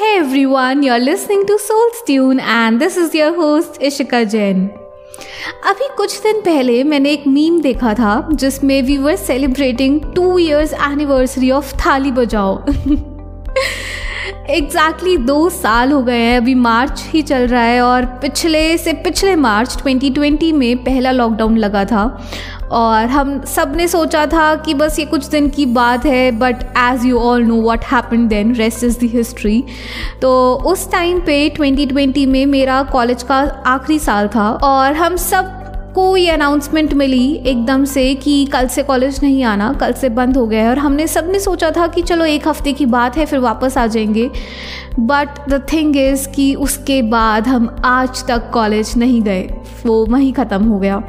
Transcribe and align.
Hey 0.00 0.16
everyone, 0.16 0.82
you're 0.82 0.98
listening 0.98 1.44
to 1.46 1.58
Soul's 1.58 2.00
Tune 2.06 2.40
and 2.40 2.80
this 2.80 2.96
is 2.96 3.14
your 3.14 3.34
host 3.34 3.74
Ishika 3.88 4.20
Jain. 4.34 4.60
अभी 5.70 5.88
कुछ 5.96 6.16
दिन 6.22 6.40
पहले 6.40 6.82
मैंने 6.84 7.12
एक 7.12 7.26
मीम 7.26 7.60
देखा 7.62 7.92
था 7.94 8.14
जिसमें 8.32 8.80
we 8.82 8.96
were 8.98 9.16
celebrating 9.16 10.00
two 10.14 10.38
years 10.38 10.72
anniversary 10.88 11.50
of 11.50 11.74
थाली 11.84 12.12
बजाओ 12.20 12.56
एग्जैक्टली 14.50 15.10
exactly 15.10 15.26
दो 15.26 15.48
साल 15.50 15.92
हो 15.92 16.02
गए 16.02 16.18
हैं, 16.18 16.36
अभी 16.36 16.54
मार्च 16.54 17.02
ही 17.08 17.22
चल 17.22 17.46
रहा 17.46 17.62
है 17.62 17.80
और 17.82 18.04
पिछले 18.22 18.78
से 18.78 18.92
पिछले 18.92 19.34
मार्च 19.36 19.76
2020 19.78 20.52
में 20.52 20.84
पहला 20.84 21.10
लॉकडाउन 21.10 21.56
लगा 21.58 21.84
था। 21.84 22.04
और 22.72 23.06
हम 23.06 23.40
सबने 23.44 23.86
सोचा 23.88 24.24
था 24.26 24.54
कि 24.54 24.74
बस 24.74 24.98
ये 24.98 25.04
कुछ 25.04 25.26
दिन 25.26 25.48
की 25.50 25.66
बात 25.66 26.04
है 26.06 26.30
but 26.32 26.62
as 26.78 27.06
you 27.06 27.18
all 27.18 27.42
know 27.42 27.60
what 27.62 27.84
happen 27.84 28.26
then 28.28 28.54
rest 28.54 28.84
is 28.84 28.98
the 28.98 29.10
history 29.12 29.62
तो 30.22 30.32
उस 30.66 30.90
टाइम 30.92 31.20
पे 31.20 31.38
2020 31.50 32.26
में 32.26 32.44
मेरा 32.46 32.82
कॉलेज 32.82 33.22
का 33.22 33.38
आखिरी 33.66 33.98
साल 33.98 34.28
था 34.28 34.50
और 34.64 34.92
हम 34.92 35.16
सब 35.16 35.59
को 35.94 36.16
ये 36.16 36.30
अनाउंसमेंट 36.30 36.94
मिली 36.94 37.34
एकदम 37.46 37.84
से 37.84 38.14
कि 38.14 38.44
कल 38.44 38.68
से 38.68 38.82
कॉलेज 38.82 39.20
नहीं 39.22 39.44
आना, 39.44 39.72
कल 39.72 39.92
से 39.92 40.08
बंद 40.08 40.36
हो 40.36 40.46
गया 40.46 40.62
है 40.62 40.70
और 40.70 40.78
हमने 40.78 41.06
सबने 41.06 41.40
सोचा 41.40 41.70
था 41.70 41.86
कि 41.86 42.02
चलो 42.02 42.24
एक 42.24 42.48
हफ़्ते 42.48 42.72
की 42.72 42.86
बात 42.86 43.16
है, 43.16 43.26
फिर 43.26 43.38
वापस 43.38 43.78
आ 43.78 43.86
जाएँगे। 43.86 44.30
बट 45.00 45.28
द 45.48 45.66
थिंग 45.72 45.96
इज़ 45.96 46.28
कि 46.28 46.54
उसके 46.54 47.02
बाद 47.02 47.48
हम 47.48 47.82
आज 47.84 48.26
तक 48.28 48.50
कॉलेज 48.50 48.92
नहीं 48.96 49.22
गए। 49.22 49.54
वो 49.86 50.04
वहीं 50.06 50.32
ख़त्म 50.32 50.64
हो 50.64 50.78
गया। 50.78 51.02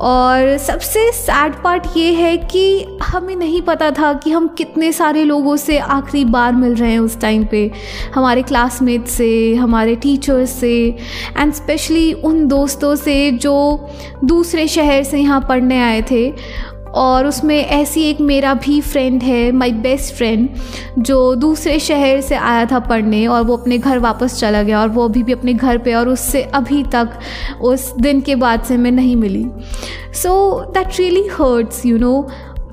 और 0.00 0.56
सबसे 0.58 1.10
सैड 1.12 1.54
पार्ट 1.62 1.86
ये 1.96 2.12
है 2.12 2.36
कि 2.36 2.84
हमें 3.02 3.34
नहीं 3.36 3.62
पता 3.62 3.90
था 3.90 4.12
कि 4.14 4.30
हम 4.30 4.48
कितने 4.48 4.92
सारे 4.92 5.24
लोगों 5.24 5.56
से 5.56 5.78
आखिरी 5.78 6.24
बार 6.24 6.52
मिल 6.52 6.74
रहे 6.74 6.92
हैं 6.92 6.98
उस 6.98 7.20
टाइम 7.20 7.44
पे। 7.44 7.70
हमारे 8.14 8.42
क्लासमेट 8.42 9.06
से, 9.06 9.54
हमारे 9.54 9.94
टीचर्स 9.96 10.50
से 10.50 10.76
एंड 11.36 11.52
स्पेशली 11.52 12.12
उन 12.12 12.46
दोस्तों 12.48 12.94
से 12.96 13.30
जो 13.32 13.88
दूसरे 14.24 14.66
शहर 14.68 15.02
से 15.02 15.18
यहाँ 15.18 15.40
पढ़ने 15.48 15.82
आए 15.82 16.02
थे। 16.10 16.24
और 16.94 17.26
उसमें 17.26 17.66
ऐसी 17.66 18.02
एक 18.02 18.20
मेरा 18.20 18.54
भी 18.54 18.80
फ्रेंड 18.80 19.22
है 19.22 19.52
माय 19.52 19.70
बेस्ट 19.70 20.14
फ्रेंड 20.14 20.48
जो 20.98 21.34
दूसरे 21.34 21.78
शहर 21.78 22.20
से 22.20 22.34
आया 22.34 22.66
था 22.66 22.78
पढ़ने 22.78 23.26
और 23.26 23.42
वो 23.42 23.56
अपने 23.56 23.78
घर 23.78 23.98
वापस 23.98 24.38
चला 24.40 24.62
गया 24.62 24.80
और 24.80 24.88
वो 24.88 25.04
अभी 25.04 25.22
भी 25.22 25.32
अपने 25.32 25.54
घर 25.54 25.78
पे 25.78 25.94
और 25.94 26.08
उससे 26.08 26.42
अभी 26.42 26.82
तक 26.82 27.18
उस 27.62 27.94
दिन 27.96 28.20
के 28.20 28.34
बाद 28.34 28.62
से 28.62 28.76
मैं 28.76 28.90
नहीं 28.90 29.16
मिली। 29.16 29.46
So 30.14 30.60
that 30.60 30.98
really 30.98 31.26
hurts 31.32 31.86
you 31.86 31.98
know 31.98 32.28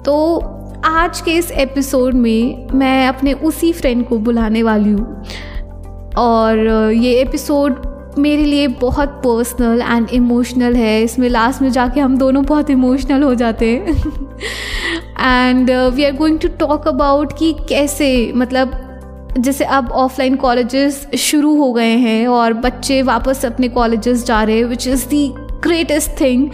तो 0.05 0.37
आज 0.85 1.21
के 1.21 1.31
इस 1.31 1.51
एपिसोड 1.51 2.13
में 2.13 2.67
मैं 2.73 3.07
अपने 3.07 3.33
उसी 3.33 3.73
फ्रेंड 3.73 4.07
को 4.07 4.17
बुलाने 4.17 4.63
वाली 4.63 4.91
हूँ। 4.91 5.23
और 6.17 6.57
ये 6.93 7.21
एपिसोड 7.21 7.92
मेरे 8.19 8.45
लिए 8.45 8.67
बहुत 8.67 9.09
पर्सनल 9.25 9.81
एंड 9.81 10.09
इमोशनल 10.09 10.75
है। 10.75 11.01
इसमें 11.03 11.27
लास्ट 11.29 11.61
में 11.61 11.71
जाके 11.71 11.99
हम 11.99 12.17
दोनों 12.17 12.43
बहुत 12.45 12.69
इमोशनल 12.69 13.23
हो 13.23 13.33
जाते 13.35 13.69
हैं। 13.69 13.95
And 15.19 15.71
we 15.95 16.03
are 16.03 16.15
going 16.15 16.39
to 16.39 16.47
talk 16.59 16.87
about 16.87 17.37
कि 17.39 17.53
कैसे 17.69 18.31
मतलब 18.35 18.79
जैसे 19.37 19.65
अब 19.65 19.91
ऑफलाइन 19.91 20.35
कॉलेजेस 20.35 21.07
शुरू 21.19 21.55
हो 21.55 21.71
गए 21.73 21.95
हैं 21.97 22.27
और 22.27 22.53
बच्चे 22.53 23.01
वापस 23.01 23.45
अपने 23.45 23.67
कॉलेजेस 23.67 24.25
जा 24.25 24.41
रहे 24.43 24.57
हैं 24.57 24.65
which 24.65 24.87
is 24.87 25.07
the 25.09 25.27
greatest 25.63 26.09
thing 26.21 26.49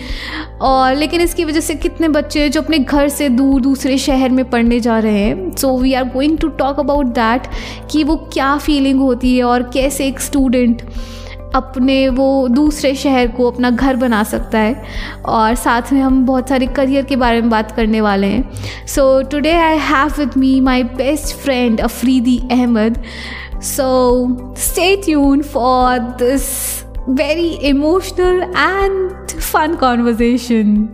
और 0.61 0.95
लेकिन 0.95 1.21
इसकी 1.21 1.45
वजह 1.45 1.59
से 1.59 1.75
कितने 1.75 2.07
बच्चे 2.07 2.47
जो 2.49 2.61
अपने 2.61 2.79
घर 2.79 3.07
से 3.09 3.29
दूर 3.29 3.61
दूसरे 3.61 3.97
शहर 3.97 4.29
में 4.29 4.49
पढ़ने 4.49 4.79
जा 4.79 4.97
रहे 4.99 5.19
हैं। 5.19 5.51
So 5.51 5.77
we 5.77 5.93
are 5.93 6.03
going 6.03 6.37
to 6.37 6.47
talk 6.47 6.79
about 6.79 7.05
that 7.05 7.47
कि 7.91 8.03
वो 8.03 8.15
क्या 8.33 8.55
फीलिंग 8.57 8.99
होती 8.99 9.37
है 9.37 9.43
और 9.43 9.63
कैसे 9.73 10.07
एक 10.07 10.19
स्टूडेंट 10.19 10.81
अपने 11.55 12.07
वो 12.09 12.47
दूसरे 12.47 12.93
शहर 12.95 13.27
को 13.27 13.49
अपना 13.51 13.69
घर 13.69 13.95
बना 13.95 14.23
सकता 14.23 14.59
है 14.59 14.83
और 15.25 15.55
साथ 15.55 15.93
में 15.93 16.01
हम 16.01 16.25
बहुत 16.25 16.49
सारे 16.49 16.67
करियर 16.67 17.05
के 17.05 17.15
बारे 17.15 17.41
में 17.41 17.49
बात 17.49 17.71
करने 17.71 18.01
वाले 18.01 18.27
हैं। 18.27 18.85
So 18.87 19.21
today 19.21 19.53
I 19.53 19.77
have 19.77 20.13
with 20.17 20.37
me 20.37 20.59
my 20.61 20.83
best 20.83 21.35
friend 21.35 21.81
Afridi 21.81 22.37
Ahmad 22.51 23.01
so 23.63 23.89
stay 24.57 24.95
tune 24.95 25.41
for 25.41 25.99
this 25.99 26.47
very 27.09 27.49
emotional 27.69 28.41
and 28.57 29.39
fun 29.39 29.75
conversation 29.75 30.87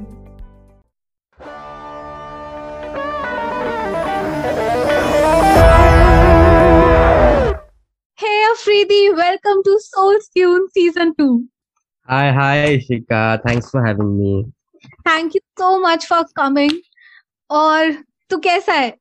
Afridi, 8.85 9.09
welcome 9.15 9.63
to 9.63 9.79
Soul's 9.81 10.27
Tune 10.29 10.67
Season 10.71 11.15
2. 11.17 11.43
Hi, 12.07 12.31
hi, 12.31 12.77
Shika. 12.77 13.41
Thanks 13.43 13.71
for 13.71 13.83
having 13.83 14.19
me. 14.19 14.45
Thank 15.03 15.33
you 15.33 15.41
so 15.57 15.79
much 15.79 16.05
for 16.05 16.23
coming. 16.35 16.71
और 17.49 17.91
तू 18.29 18.37
कैसा 18.47 18.73
है 18.73 18.97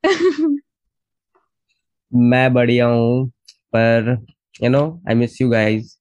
मैं 2.13 2.53
बढ़िया 2.53 2.85
हूँ 2.85 3.29
पर 3.75 4.25
you 4.61 4.69
know 4.69 4.99
I 5.07 5.13
miss 5.13 5.39
you 5.39 5.51
guys. 5.51 5.95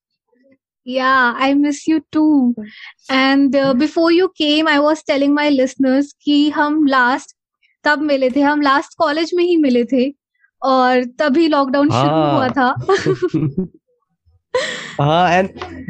Yeah, 0.85 1.35
I 1.37 1.53
miss 1.53 1.87
you 1.87 2.01
too. 2.11 2.55
And 3.11 3.55
uh, 3.55 3.75
before 3.75 4.11
you 4.13 4.33
came, 4.39 4.67
I 4.67 4.81
was 4.81 5.03
telling 5.03 5.35
my 5.35 5.49
listeners 5.51 6.13
कि 6.25 6.51
हम 6.57 6.85
last 6.89 7.37
तब 7.85 8.03
मिले 8.13 8.31
थे 8.31 8.41
हम 8.41 8.63
last 8.63 8.97
college 9.03 9.35
में 9.35 9.45
ही 9.45 9.57
मिले 9.57 9.85
थे 9.93 10.15
और 10.65 11.05
तभी 11.05 11.49
लॉकडाउन 11.49 11.91
शुरू 11.91 12.21
हुआ 12.33 12.49
था। 12.49 12.75
हाँ 15.01 15.33
and 15.33 15.49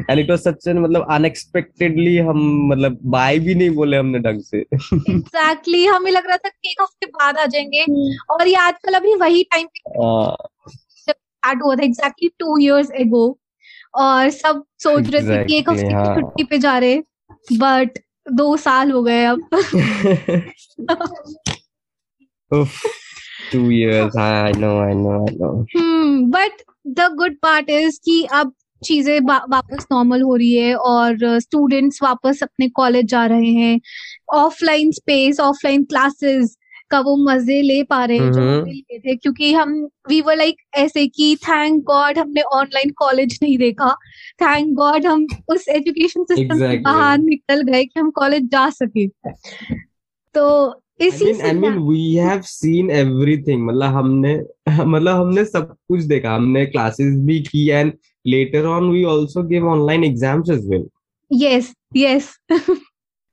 and 0.09 0.19
it 0.19 0.29
was 0.29 0.39
such 0.39 0.67
मतलब 0.67 1.07
अनएक्सपेक्टेडली 1.11 2.17
हम 2.17 2.67
मतलब 2.67 2.97
बाय 3.05 3.39
भी 3.39 3.55
नहीं 3.55 3.69
बोले 3.69 3.97
हमने 3.97 4.19
ढंग 4.19 4.41
से। 4.41 4.57
एग्जैक्टली 4.57 5.13
exactly, 5.13 5.95
हमें 5.95 6.11
लग 6.11 6.27
रहा 6.27 6.37
था 6.37 6.49
कि 6.49 6.69
एक 6.69 6.81
हफ़्ते 6.81 7.05
बाद 7.05 7.37
आ 7.37 7.45
जाएँगे। 7.45 7.83
और 8.29 8.47
ये 8.47 8.55
आजकल 8.55 8.93
अभी 8.93 9.15
वही 9.15 9.43
टाइम 9.43 9.67
पे 9.67 9.79
स्टार्ट 11.11 11.59
हुआ 11.63 11.75
था 11.75 11.83
एग्जैक्टली 11.83 12.29
टू 12.39 12.57
इयर्स 12.57 12.91
एगो 12.91 13.39
और 13.95 14.29
सब 14.29 14.63
सोच 14.83 15.09
रहे 15.09 15.21
थे 15.21 15.45
कि 15.45 15.57
एक 15.57 15.69
हफ़्ते 15.69 15.87
की 15.87 15.93
हाँ। 15.93 16.15
छुट्टी 16.15 16.43
पे 16.43 16.57
जा 16.57 16.77
रहे 16.77 16.99
बट 17.53 17.99
दो 18.31 18.57
साल 18.57 18.91
हो 18.91 19.03
गए 19.03 19.23
अब। 19.25 19.49
two 23.51 23.69
years 23.69 24.15
i 24.19 24.51
know 24.51 24.79
i 24.79 24.93
know 24.93 25.25
i 25.27 25.33
know. 25.35 25.65
Hmm 25.75 26.29
but 26.29 26.51
the 26.97 27.09
good 27.17 27.41
part 27.41 27.69
is 27.69 27.97
कि 27.97 28.23
अब 28.33 28.53
चीज़ें 28.83 29.19
वापस 29.19 29.87
नॉर्मल 29.91 30.21
हो 30.21 30.35
रही 30.35 30.55
है 30.55 30.75
और 30.75 31.39
स्टूडेंट्स 31.39 32.03
वापस 32.03 32.43
अपने 32.43 32.69
कॉलेज 32.69 33.05
जा 33.05 33.25
रहे 33.25 33.49
हैं। 33.49 33.79
ऑफलाइन 34.33 34.91
स्पेस 34.91 35.39
ऑफलाइन 35.39 35.83
क्लासेस 35.83 36.57
का 36.89 36.99
वो 36.99 37.31
मज़े 37.31 37.61
ले 37.61 37.83
पा 37.83 38.05
रहे 38.05 38.17
हैं 38.17 38.31
जो 38.31 38.65
ले 38.65 38.99
थे 38.99 39.15
क्योंकि 39.15 39.53
हम 39.53 39.89
वी 40.09 40.21
वर 40.21 40.35
लाइक 40.35 40.57
ऐसे 40.75 41.07
कि 41.07 41.35
थैंक 41.35 41.83
गॉड 41.83 42.19
हमने 42.19 42.41
ऑनलाइन 42.41 42.89
कॉलेज 42.89 43.39
नहीं 43.43 43.57
देखा। 43.57 43.95
थैंक 44.41 44.73
गॉड 44.73 45.05
हम 45.05 45.27
उस 45.49 45.67
एजुकेशन 45.67 46.23
सिस्टम 46.23 46.59
से 46.59 46.77
बाहर 46.77 47.17
निकल 47.17 47.61
गए 47.61 47.85
कि 47.85 47.99
हम 47.99 48.11
कॉलेज 48.11 48.43
जा 48.43 48.69
सके। 48.69 49.07
तो 50.33 50.69
इसी 50.99 51.31
I 51.39 51.53
mean 51.53 51.77
we 51.87 52.13
have 52.15 52.41
seen 52.45 52.89
everything 52.93 53.65
मतलब 53.67 53.95
हमने 53.95 54.35
मतलब 54.69 55.15
हमने 55.15 55.45
सब 55.45 55.75
कुछ 55.87 56.03
देखा। 56.03 56.35
हमने 56.35 56.65
क्लासेस 56.65 57.15
भी 57.25 57.39
की 57.43 57.67
and 57.69 57.93
later 58.25 58.65
on 58.67 58.89
we 58.91 59.03
also 59.11 59.43
give 59.47 59.67
online 59.69 60.03
exams 60.03 60.49
as 60.49 60.67
well 60.69 60.87
yes 61.31 61.73
yes 61.97 62.35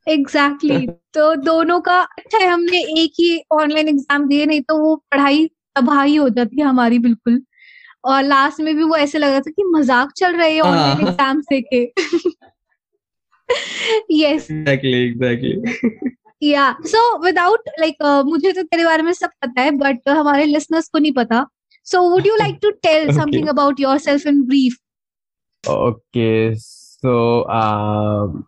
exactly 0.06 0.86
तो 1.14 1.34
दोनों 1.36 1.80
का 1.80 2.00
अच्छा 2.00 2.38
है 2.38 2.48
हमने 2.48 2.78
एक 3.02 3.12
ही 3.20 3.38
ऑनलाइन 3.52 3.88
एग्ज़ाम 3.88 4.26
दिए 4.28 4.46
नहीं 4.46 4.60
तो 4.62 4.78
वो 4.78 4.94
पढ़ाई 5.12 5.46
तबाही 5.76 6.16
हो 6.16 6.28
जाती 6.30 6.60
है 6.60 6.66
हमारी 6.66 6.98
बिल्कुल। 6.98 7.42
और 8.04 8.22
लास्ट 8.22 8.60
में 8.60 8.74
भी 8.76 8.82
वो 8.82 8.96
ऐसे 8.96 9.18
लग 9.18 9.34
था 9.36 9.50
कि 9.50 9.64
मज़ाक 9.66 10.12
चल 10.16 10.36
रहा 10.36 10.46
है 10.46 10.60
ऑनलाइन 10.60 11.06
एग्ज़ाम 11.08 11.40
से 11.42 11.60
के। 11.62 11.82
यस 14.12 14.50
एग्जैक्टली 14.50 15.04
एग्जैक्टली 15.06 16.10
या 16.42 16.74
सो 16.86 17.00
विदाउट 17.24 17.68
लाइक 17.80 18.02
मुझे 18.26 18.52
तो 18.52 18.62
तेरे 18.62 18.84
बारे 18.84 19.02
में 19.02 19.12
सब 19.12 19.30
पता 19.42 19.60
है 19.62 19.70
बट 19.70 19.98
uh, 20.08 20.16
हमारे 20.16 20.44
लिसनर्स 20.44 20.88
को 20.88 20.98
नहीं 20.98 21.12
पता 21.12 21.46
so 21.86 22.02
would 22.10 22.26
you 22.26 22.36
like 22.36 22.58
to 22.62 22.70
tell 22.86 23.12
something 23.16 23.48
about 23.48 23.80
yourself 23.80 24.26
in 24.26 24.42
brief 24.46 24.78
okay 25.64 26.54
so 26.56 27.48
um 27.48 28.44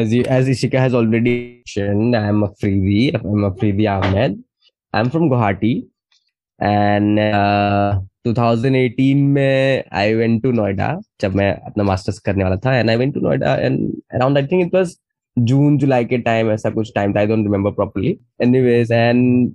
as 0.00 0.12
you 0.12 0.24
as 0.24 0.48
Ishika 0.54 0.78
has 0.78 0.94
already 0.94 1.62
mentioned 1.66 2.16
I'm 2.16 2.42
a 2.42 2.48
freebie 2.48 3.14
I'm 3.14 3.44
a 3.44 3.50
freebie 3.52 3.88
Ahmed 3.92 4.42
I'm 4.94 5.10
from 5.10 5.30
Guwahati 5.30 5.86
and 6.58 7.18
uh, 7.18 8.00
2018 8.24 9.32
में 9.34 9.84
I 9.90 10.14
went 10.16 10.42
to 10.44 10.52
Noida 10.52 10.90
जब 11.20 11.34
मैं 11.36 11.52
अपना 11.70 11.84
masters 11.84 12.18
करने 12.28 12.44
वाला 12.44 12.56
था 12.66 12.80
and 12.80 12.90
I 12.90 12.96
went 12.96 13.14
to 13.14 13.20
Noida 13.20 13.56
and 13.64 14.02
around 14.12 14.38
I 14.38 14.46
think 14.46 14.66
it 14.66 14.78
was 14.78 14.98
जून, 15.36 15.78
जुलाई 15.78 16.04
के 16.04 16.18
time 16.18 16.50
ऐसा 16.50 16.70
कुछ 16.70 16.92
टाइम 16.94 17.14
था 17.14 17.20
I 17.20 17.26
don't 17.26 17.44
remember 17.46 17.70
properly 17.72 18.16
anyways 18.42 18.92
and 18.92 19.52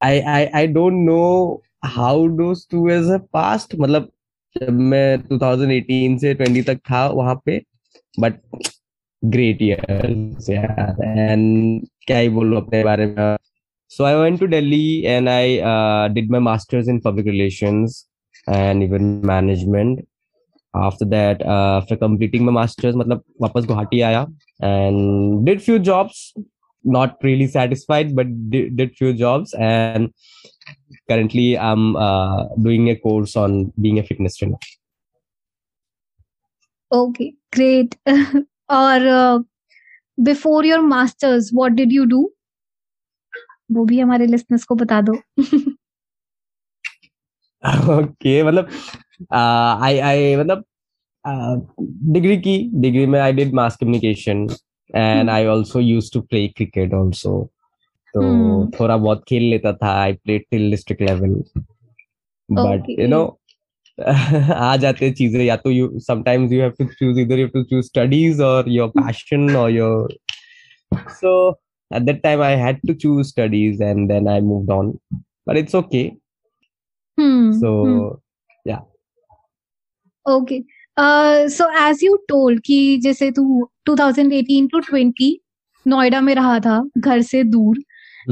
I 0.00 0.20
I 0.20 0.44
I 0.44 0.66
don't 0.66 1.04
know 1.06 1.62
how 1.84 2.26
those 2.36 2.66
two 2.70 2.88
years 2.88 3.10
have 3.10 3.26
passed 3.32 3.74
मतलब 3.80 4.10
जब 4.56 4.78
मैं 4.90 5.16
2018 5.28 6.18
से 6.18 6.34
20 6.34 6.66
तक 6.66 6.78
था 6.90 7.06
वहाँ 7.08 7.34
पे 7.46 7.60
बट 8.14 8.34
ग्रेट 9.22 9.62
ईयर 9.62 9.84
यार. 10.50 10.96
एंड 11.04 11.86
क्या 12.06 12.18
ही 12.18 12.28
बोलूँ 12.28 12.56
अपने 12.56 12.82
बारे 12.84 13.06
में. 13.06 13.36
So 13.90 14.04
I 14.04 14.14
went 14.14 14.38
to 14.40 14.46
Delhi 14.46 15.00
and 15.02 15.28
I 15.28 15.58
did 16.14 16.30
my 16.30 16.40
masters 16.40 16.88
in 16.88 16.98
public 17.00 17.26
relations 17.26 18.04
and 18.48 18.82
even 18.82 19.02
management 19.26 20.00
after 20.84 21.06
that 21.06 21.42
after 21.42 21.96
completing 21.96 22.44
my 22.44 22.54
masters 22.54 22.96
मतलब 22.96 23.22
वापस 23.42 23.66
गुवाहाटी 23.66 24.00
आया 24.10 24.26
and 24.62 25.44
did 25.46 25.60
few 25.60 25.78
jobs 25.90 26.32
not 26.84 27.14
really 27.26 27.46
satisfied 27.52 28.10
but 28.16 28.28
did, 28.50 28.66
did 28.80 28.90
few 28.98 29.08
jobs 29.20 29.54
and 29.68 30.10
currently 31.10 31.46
i'm 31.68 31.96
uh, 32.02 32.44
doing 32.66 32.84
a 32.90 32.94
course 33.06 33.34
on 33.44 33.56
being 33.86 33.98
a 34.02 34.04
fitness 34.10 34.36
trainer 34.36 34.60
okay 36.90 37.28
great 37.56 37.98
or 38.78 39.42
before 40.18 40.66
your 40.66 40.80
masters 40.80 41.50
what 41.54 41.72
did 41.72 41.92
you 41.92 42.04
do 42.04 42.20
वो 43.72 43.84
भी 43.84 43.98
हमारे 44.00 44.26
listeners 44.26 44.64
को 44.64 44.74
बता 44.74 45.00
दो 45.00 45.12
okay 47.94 48.42
मतलब 48.42 48.68
I 49.32 49.98
I 49.98 50.36
मतलब 50.36 50.64
degree 52.12 52.36
की 52.38 52.58
degree 52.80 53.06
में 53.06 53.18
I 53.20 53.32
did 53.32 53.54
mass 53.54 53.76
communication 53.76 54.46
and 54.94 55.30
I 55.30 55.44
also 55.54 55.80
used 55.80 56.12
to 56.14 56.20
play 56.20 56.46
cricket 56.48 56.94
also 56.94 57.38
तो 58.14 58.20
hmm. 58.22 58.78
थोड़ा 58.78 58.96
बहुत 58.96 59.24
खेल 59.28 59.42
लेता 59.50 59.72
था 59.72 59.92
I 60.02 60.12
played 60.12 60.44
till 60.50 60.70
district 60.70 61.02
level 61.02 61.34
but 62.48 62.90
you 62.90 63.08
know 63.08 63.24
आ 63.98 64.76
जाते 64.76 65.10
चीज़ें 65.10 65.42
या 65.44 65.56
तो 65.56 65.70
you 65.70 65.88
sometimes 66.06 66.52
you 66.52 66.60
have 66.62 66.70
to 66.78 66.84
choose 66.84 67.20
इधर 67.20 67.38
यू 67.38 67.48
टू 67.48 67.62
चूज़ 67.62 67.86
स्टडीज़ 67.86 68.42
और 68.42 68.68
योर 68.72 68.88
पैशन 68.98 69.54
और 69.56 69.70
your 69.70 70.16
so 70.92 71.36
at 71.90 72.04
that 72.06 72.16
time 72.22 72.40
i 72.40 72.54
had 72.56 72.78
to 72.86 72.94
choose 72.94 73.28
studies 73.28 73.80
and 73.80 74.10
then 74.10 74.28
i 74.28 74.40
moved 74.40 74.70
on. 74.70 74.98
But 75.46 75.56
it's 75.56 75.74
okay. 75.74 76.16
Hmm. 77.18 77.52
so 77.52 77.70
hmm. 77.84 78.08
Uh, 80.98 81.48
so 81.48 81.64
as 81.78 82.02
you 82.02 82.16
told 82.32 82.60
कि 82.64 82.98
जैसे 82.98 83.30
तू 83.30 83.70
2018 83.88 84.68
to 84.72 84.80
20 84.80 85.36
Noida 85.86 86.20
में 86.20 86.34
रहा 86.34 86.60
था 86.60 86.90
घर 86.98 87.22
से 87.22 87.44
दूर। 87.44 87.78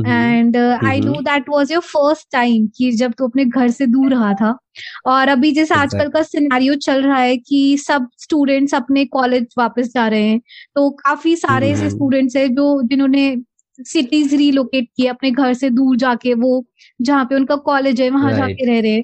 And 0.06 0.56
I 0.56 1.00
know 1.00 1.12
that 1.12 1.44
was 1.48 1.72
your 1.72 1.82
first 1.82 2.32
time 2.32 2.68
कि 2.76 2.92
जब 2.92 3.12
तू 3.12 3.28
अपने 3.28 3.44
घर 3.44 3.68
से 3.68 3.86
दूर 3.86 4.10
रहा 4.10 4.34
था। 4.34 4.58
और 5.06 5.28
अभी 5.28 5.52
जैसे 5.52 5.74
आजकल 5.74 6.08
का 6.08 6.22
सिनेरियो 6.22 6.74
चल 6.74 7.02
रहा 7.02 7.18
है 7.18 7.36
कि 7.36 7.78
सब 7.78 8.08
स्टूडेंट्स 8.18 8.74
अपने 8.74 9.04
कॉलेज 9.04 9.46
वापस 9.58 9.92
जा 9.94 10.08
रहे 10.08 10.28
हैं। 10.28 10.40
तो 10.74 10.90
काफ़ी 10.90 11.36
सारे 11.36 11.70
ऐसे 11.70 11.90
स्टूडेंट्स 11.90 12.36
हैं 12.36 12.54
जो 12.54 12.82
जिन्होंने 12.82 13.36
सिटीज़ 13.80 14.36
रिलोकेट 14.36 14.88
किए 14.96 15.06
अपने 15.06 15.30
घर 15.30 15.54
से 15.54 15.70
दूर 15.70 15.96
जाके 15.96 16.34
वो 16.34 16.64
जहाँ 17.02 17.24
पे 17.24 17.34
उनका 17.34 17.56
कॉलेज 17.56 18.00
है 18.00 18.10
वहाँ 18.10 18.32
right. 18.32 18.46
जाके 18.46 18.66
रह 18.66 18.80
रहे 18.80 19.02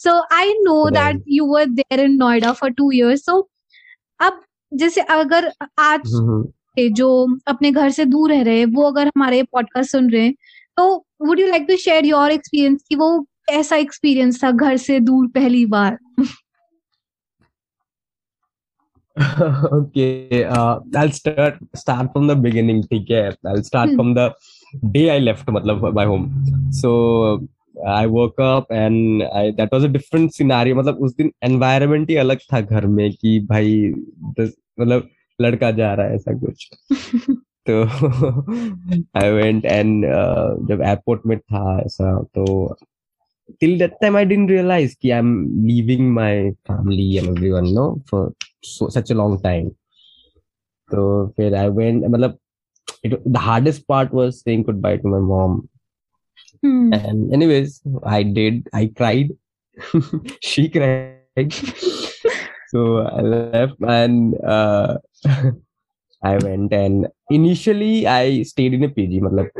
so 0.00 0.34
I 0.34 0.52
know 0.52 0.90
that 0.90 1.24
you 1.28 1.46
were 1.46 1.64
there 1.64 2.00
in 2.00 2.12
Noida 2.12 2.52
for 2.52 2.70
two 2.70 2.90
years 2.90 3.24
सो 3.24 3.50
अब 4.20 4.42
जैसे 4.74 5.00
अगर 5.00 5.52
आज 5.78 6.02
जो 6.78 7.36
अपने 7.46 7.70
घर 7.70 7.90
से 7.90 8.04
दूर 8.04 8.32
रह 8.32 8.42
रहे 8.42 8.58
हैं 8.58 8.66
वो 8.66 8.82
अगर 8.82 9.06
हमारे 9.06 9.42
पॉडकास्ट 9.42 9.90
सुन 9.90 10.10
रहे 10.10 10.22
हैं 10.22 10.34
तो 10.76 11.06
would 11.26 11.40
you 11.40 11.46
like 11.46 11.66
to 11.68 11.76
share 11.76 12.06
your 12.06 12.30
experience 12.30 12.84
कि 12.88 12.94
वो 12.94 13.20
कैसा 13.20 13.76
एक्सपीरियंस 13.76 14.44
था 14.44 14.50
घर 14.50 14.76
से 14.76 15.00
दूर 15.00 15.28
पहली 15.28 15.66
बार? 15.66 15.98
Okay 19.72 20.44
uh, 20.44 20.78
i'll 20.96 21.10
start 21.10 21.58
start 21.74 22.12
from 22.12 22.26
the 22.26 22.36
beginning 22.36 22.82
ठीक 22.82 23.10
है 23.10 23.30
i'll 23.46 23.64
start 23.70 23.94
from 23.96 24.14
the 24.14 24.26
day 24.96 25.10
i 25.10 25.18
left 25.18 25.50
मतलब 25.50 25.94
my 25.94 26.04
home 26.04 26.28
so 26.70 26.92
I 27.86 28.06
woke 28.06 28.38
up 28.38 28.66
and 28.70 29.22
I 29.22 29.52
that 29.52 29.72
was 29.72 29.84
a 29.84 29.88
different 29.88 30.34
scenario 30.34 30.76
मतलब 30.76 30.98
उस 31.02 31.14
दिन 31.16 31.32
environment 31.44 32.10
ही 32.10 32.16
अलग 32.16 32.38
था 32.52 32.60
घर 32.60 32.86
में 32.86 33.12
कि 33.12 33.38
भाई 33.40 33.94
मतलब 34.40 35.08
लड़का 35.40 35.70
जा 35.70 35.94
रहा 35.94 36.06
है 36.06 36.14
ऐसा 36.14 36.32
कुछ 36.38 36.70
तो 37.70 37.82
आई 39.20 39.30
वेंट 39.30 39.64
एंड 39.64 40.04
जब 40.68 40.82
एयरपोर्ट 40.82 41.26
में 41.26 41.38
था 41.38 41.80
ऐसा 41.86 42.22
तो 42.22 42.76
till 43.62 43.78
that 43.78 43.96
time 44.02 44.16
I 44.16 44.24
didn't 44.24 44.50
realize 44.50 44.94
कि 44.94 45.10
I'm 45.10 45.32
leaving 45.66 46.12
my 46.14 46.52
family 46.68 47.18
and 47.18 47.28
everyone 47.28 47.74
no 47.74 48.02
for 48.10 48.28
so, 48.28 48.49
such 48.62 49.12
a 49.12 49.14
long 49.14 49.42
time 49.42 49.68
तो 50.90 51.28
फिर 51.36 51.54
आई 51.54 51.68
वेंट 51.68 52.04
मतलब 52.04 52.38
it 53.04 53.22
the 53.28 53.36
hardest 53.36 53.84
part 53.88 54.14
was 54.14 54.32
saying 54.32 54.64
goodbye 54.64 54.96
to 54.96 55.08
my 55.08 55.20
mom 55.20 55.60
and 56.94 57.32
anyways 57.32 57.80
I 58.06 58.24
did 58.24 58.68
I 58.74 58.86
cried 58.86 59.34
she 60.44 60.68
cried 60.68 61.52
so 62.72 62.98
I 62.98 63.22
left 63.22 63.84
and 63.90 64.36
I 66.24 66.36
went 66.36 66.72
and 66.72 67.06
initially 67.32 68.04
I 68.04 68.44
stayed 68.44 68.74
in 68.74 68.84
a 68.84 68.88
PG 68.88 69.20
मतलब 69.20 69.50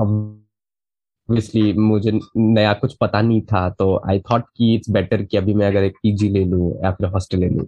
obviously 0.00 1.72
मुझे 1.72 2.12
नया 2.36 2.72
कुछ 2.72 2.96
पता 3.00 3.20
नहीं 3.20 3.40
था 3.42 3.68
तो 3.70 4.02
I 4.08 4.20
thought 4.20 4.44
कि 4.56 4.74
it's 4.74 4.90
better 4.90 5.22
कि 5.24 5.36
अभी 5.36 5.54
मैं 5.54 5.66
अगर 5.66 5.84
एक 5.84 5.96
पीजी 6.02 6.28
ले 6.28 6.44
लूँ 6.44 6.72
या 6.84 6.92
फिर 6.92 7.06
हॉस्टल 7.06 7.38
ले 7.38 7.48
लूँ। 7.48 7.66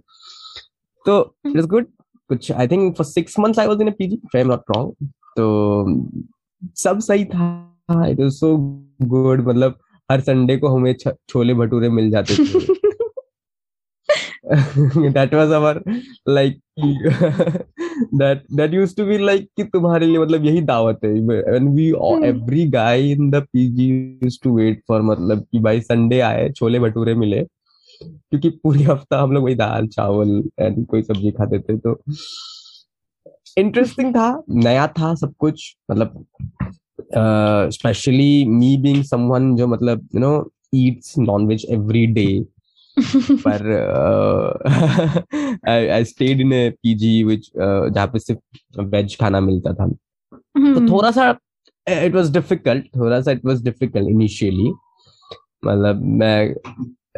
तो 1.07 1.19
इट 1.47 1.57
इज़ 1.57 1.67
गुड। 1.67 1.85
कुछ 2.29 2.51
I 2.51 2.67
think 2.67 2.95
for 2.97 3.05
six 3.05 3.39
months 3.39 3.59
I 3.59 3.67
was 3.67 3.81
in 3.81 3.87
a 3.87 3.93
PG 3.99 4.15
if 4.15 4.37
I 4.37 4.41
am 4.41 4.47
not 4.47 4.75
wrong 4.75 5.09
तो 5.37 5.45
सब 6.83 6.99
सही 6.99 7.25
था। 7.25 8.07
इट 8.09 8.19
वाज 8.19 8.31
सो 8.31 8.55
गुड 9.01 9.47
मतलब 9.47 9.79
हर 10.11 10.21
संडे 10.21 10.57
को 10.57 10.67
हमें 10.67 10.93
छोले 11.03 11.53
भटूरे 11.53 11.89
मिल 11.89 12.11
जाते 12.11 12.35
थे। 12.35 12.75
That 15.15 15.33
was 15.33 15.49
our 15.55 15.71
like 16.25 16.59
that 18.19 18.43
that 18.59 18.75
used 18.75 18.95
to 18.99 19.05
be 19.07 19.17
like 19.19 19.47
कि 19.57 19.63
तुम्हारे 19.63 20.05
लिए 20.05 20.19
मतलब 20.19 20.45
यही 20.45 20.61
दावत 20.61 20.99
है। 21.03 21.09
And 21.55 21.73
we 21.77 21.87
hmm. 21.91 22.23
every 22.23 22.65
guy 22.75 22.95
in 23.15 23.31
the 23.33 23.41
PG 23.41 23.87
used 24.27 24.41
to 24.43 24.53
wait 24.59 24.79
for 24.91 25.01
मतलब 25.01 25.41
कि 25.51 25.59
भाई 25.59 25.81
संडे 25.81 26.19
आए 26.19 26.49
छोले 26.49 26.79
भटूरे 26.79 27.15
मिले। 27.15 27.41
क्योंकि 28.03 28.49
पूरी 28.49 28.83
हफ़्ता 28.83 29.21
हम 29.21 29.31
लोग 29.31 29.43
वही 29.43 29.55
दाल 29.55 29.87
चावल 29.87 30.43
एंड 30.59 30.85
कोई 30.87 31.01
सब्ज़ी 31.01 31.31
खाते 31.31 31.59
थे 31.59 31.77
तो 31.77 32.01
इंटरेस्टिंग 33.57 34.15
था 34.15 34.43
नया 34.49 34.87
था 34.87 35.15
सब 35.15 35.33
कुछ 35.39 35.75
मतलब 35.91 36.25
स्पेशली 37.71 38.45
मी 38.45 38.77
बीइंग 38.77 39.03
समवन 39.03 39.55
जो 39.55 39.67
मतलब 39.67 40.07
you 40.15 40.19
know 40.19 40.51
eats 40.75 41.17
nonveg 41.17 41.65
every 41.69 42.05
day 42.05 42.45
पर 43.47 43.65
आई 45.69 46.03
स्टेड 46.03 46.41
इन 46.41 46.49
पीजी 46.71 47.23
विच 47.23 47.51
जहाँ 47.57 48.07
पे 48.07 48.19
सिर्फ़ 48.19 48.81
वेज 48.81 49.17
खाना 49.19 49.39
मिलता 49.39 49.73
था। 49.73 49.87
तो 50.55 50.87
थोड़ा 50.89 51.11
सा 51.11 51.29
इट 51.89 52.15
वाज 52.15 52.33
डिफ़िकल्ट 52.33 52.85
थोड़ा 52.95 53.21
सा 53.21 53.31
इट 53.31 53.45
वाज 53.45 53.63
डिफ़िकल्ट 53.63 54.09
इनिशियली 54.09 54.71
मतलब 55.65 56.01
मैं 56.03 56.53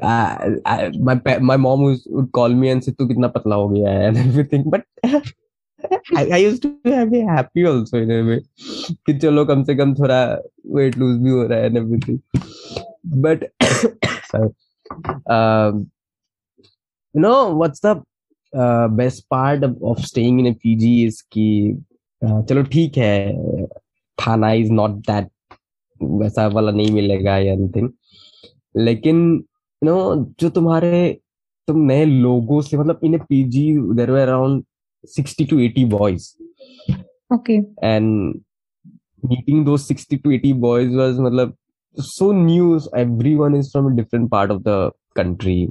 my 0.01 1.21
my 1.39 1.57
mom 1.57 1.83
was, 1.83 2.07
would 2.09 2.31
call 2.31 2.49
me 2.49 2.69
and 2.69 2.83
say 2.83 2.93
तू 2.93 3.07
कितना 3.07 3.27
पतला 3.35 3.55
हो 3.55 3.69
गया 3.69 3.91
है 3.91 4.09
and 4.09 4.17
everything 4.17 4.69
but 4.69 4.83
I, 6.15 6.23
I 6.33 6.37
used 6.37 6.61
to 6.63 7.05
be 7.11 7.21
happy 7.21 7.65
also 7.65 7.97
in 7.97 8.11
a 8.11 8.23
way 8.29 8.39
कि 9.05 9.17
चलो 9.19 9.45
कम 9.45 9.63
से 9.63 9.75
कम 9.75 9.93
थोड़ा 9.95 10.21
weight 10.77 10.97
lose 10.97 11.17
भी 11.23 11.29
हो 11.29 11.45
रहा 11.47 11.59
है 11.59 11.69
and 11.69 11.77
everything 11.77 12.19
but 13.25 13.47
sorry 14.31 14.51
um, 15.27 15.89
you 17.15 17.21
know 17.21 17.55
what's 17.55 17.79
the 17.79 18.01
uh, 18.53 18.87
best 18.87 19.29
part 19.29 19.63
of, 19.63 19.81
of 19.83 20.05
staying 20.05 20.39
in 20.39 20.47
a 20.47 20.53
PG 20.53 21.05
is 21.07 21.21
कि 21.31 21.77
uh, 22.21 22.41
चलो 22.49 22.63
ठीक 22.63 22.97
है 22.97 23.67
खाना 24.19 24.51
इज़ 24.53 24.71
नॉट 24.71 24.91
दैट 25.09 25.29
वैसा 26.01 26.47
वाला 26.47 26.71
नहीं 26.71 26.91
मिलेगा 26.91 27.37
या 27.37 27.53
एनीथिंग 27.53 27.89
लेकिन 28.77 29.43
यू 29.81 29.89
नो 29.89 30.33
जो 30.39 30.49
तुम्हारे 30.49 31.19
तुम 31.67 31.79
नए 31.81 32.05
लोगों 32.05 32.61
से 32.61 32.77
मतलब 32.77 32.99
in 33.03 33.17
PG 33.19 33.65
there 33.95 34.11
were 34.11 34.21
around 34.21 34.63
sixty 35.07 35.45
to 35.45 35.59
eighty 35.59 35.85
boys 35.85 36.29
okay 37.33 37.57
and 37.83 38.33
meeting 39.25 39.65
दो 39.65 39.77
sixty 39.77 40.17
to 40.17 40.31
eighty 40.31 40.53
boys 40.53 40.95
was 40.95 41.19
मतलब 41.19 41.55
so 41.97 42.31
news 42.31 42.89
everyone 42.97 43.55
is 43.55 43.71
from 43.71 43.89
different 43.95 44.29
part 44.31 44.51
of 44.51 44.61
the 44.61 44.91
country 45.15 45.61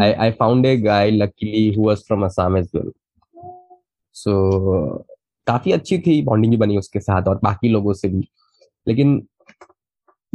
I 0.00 0.12
I 0.12 0.30
found 0.30 0.66
a 0.66 0.76
guy 0.76 1.10
luckily 1.10 1.74
who 1.74 1.86
was 1.86 1.98
from 1.98 2.24
Assam 2.24 2.56
as 2.56 2.70
well 2.74 2.90
so 4.16 4.34
काफ़ी 5.46 5.72
अच्छी 5.72 5.98
थी 5.98 6.20
bonding 6.22 6.52
भी 6.52 6.56
बनी 6.56 6.78
उसके 6.78 7.00
साथ 7.00 7.28
और 7.28 7.40
बाकी 7.42 7.68
लोगों 7.68 7.92
से 7.92 8.08
भी। 8.08 8.28
लेकिन 8.86 9.18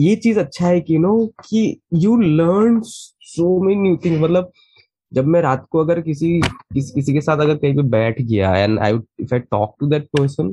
ये 0.02 0.16
चीज़ 0.16 0.40
अच्छा 0.40 0.68
है 0.68 0.80
कि 0.82 0.98
नो 1.00 1.16
कि 1.46 1.66
you 1.96 2.16
learn 2.18 2.80
so 2.86 3.60
many 3.64 3.82
new 3.82 3.98
thing 4.06 4.22
मतलब 4.22 4.52
जब 5.12 5.26
मैं 5.26 5.42
रात 5.42 5.66
को 5.72 5.80
अगर 5.80 6.02
किसी 6.02 6.40
किस, 6.42 6.92
किसी 6.92 7.14
के 7.14 7.22
साथ 7.22 7.38
अगर 7.38 7.56
कहीं 7.56 7.76
पे 7.76 7.84
बैठ 7.90 8.22
गया 8.22 8.56
and 8.58 8.80
I 8.80 9.00
if 9.20 9.34
I 9.34 9.40
talk 9.40 9.76
to 9.80 9.88
that 9.88 10.08
person 10.18 10.52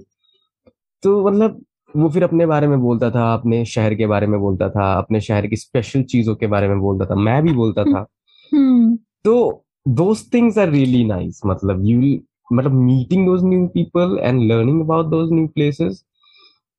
तो 1.02 1.22
मतलब 1.26 1.60
वो 1.94 2.08
फिर 2.10 2.24
अपने 2.24 2.46
बारे 2.46 2.66
में 2.66 2.78
बोलता 2.80 3.10
था 3.10 3.32
अपने 3.34 3.64
शहर 3.64 3.94
के 3.94 4.06
बारे 4.06 4.26
में 4.26 4.38
बोलता 4.40 4.68
था 4.70 4.92
अपने 4.94 5.20
शहर 5.20 5.46
की 5.46 5.56
स्पेशल 5.56 6.02
चीज़ों 6.02 6.34
के 6.36 6.46
बारे 6.46 6.68
में 6.68 6.78
बोलता 6.80 7.06
था 7.06 7.14
मैं 7.16 7.42
भी 7.42 7.52
बोलता 7.52 7.84
था। 7.84 8.04
हम्म। 8.52 8.96
तो 9.24 9.64
those 9.88 10.24
things 10.34 10.58
are 10.58 10.68
really 10.70 11.04
nice 11.04 11.40
मतलब 11.46 11.84
यू 11.86 12.18
मतलब 12.52 12.72
meeting 12.72 13.26
those 13.26 13.44
new 13.44 13.66
people 13.74 14.18
and 14.20 14.42
learning 14.42 14.80
about 14.80 15.06
those 15.06 15.32
new 15.32 15.46
places 15.54 16.04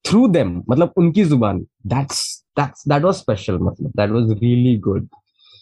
through 0.05 0.27
them 0.27 0.55
मतलब 0.69 0.93
उनकी 0.97 1.23
ज़ुबान. 1.23 1.65
That's 1.87 2.38
that's 2.57 2.87
that 2.87 3.03
was 3.03 3.15
special 3.15 3.57
मतलब 3.57 3.91
that 3.97 4.09
was 4.09 4.31
really 4.31 4.77
good 4.77 5.07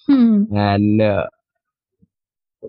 hmm 0.09 0.57
and 0.57 1.01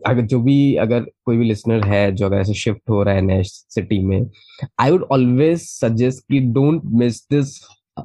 अगर 0.06 0.20
जो 0.20 0.40
भी 0.40 0.74
अगर 0.74 1.00
कोई 1.24 1.36
भी 1.36 1.44
लिसनर 1.44 1.84
है 1.84 2.12
जो 2.12 2.26
अगर 2.26 2.36
ऐसे 2.36 2.54
शिफ्ट 2.54 2.90
हो 2.90 3.02
रहा 3.02 3.14
है 3.14 3.20
नए 3.20 3.42
सिटी 3.42 3.98
में 3.98 4.30
आई 4.80 4.90
वुड 4.90 5.06
ऑलवेज 5.12 5.60
सजेस्ट 5.60 6.24
कि 6.32 6.40
don't 6.40 6.82
miss 6.84 7.26
this 7.30 7.54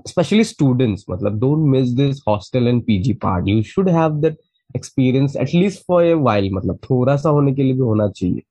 specially 0.08 0.44
students 0.44 1.06
मतलब 1.10 1.40
don't 1.40 1.68
miss 1.70 1.90
this 1.90 2.22
hostel 2.28 2.68
and 2.68 2.84
PG 2.86 3.14
part 3.14 3.48
you 3.48 3.64
should 3.64 3.90
have 3.90 4.10
that 4.10 4.38
experience 4.76 5.36
at least 5.36 5.84
for 5.88 6.04
a 6.04 6.14
while 6.14 6.54
मतलब 6.54 6.80
थोड़ा 6.90 7.18
सा 7.18 7.30
होने 7.30 7.54
के 7.54 7.64
लिए 7.64 7.74
भी 7.74 7.80
होना 7.80 8.08
चाहिए। 8.08 8.42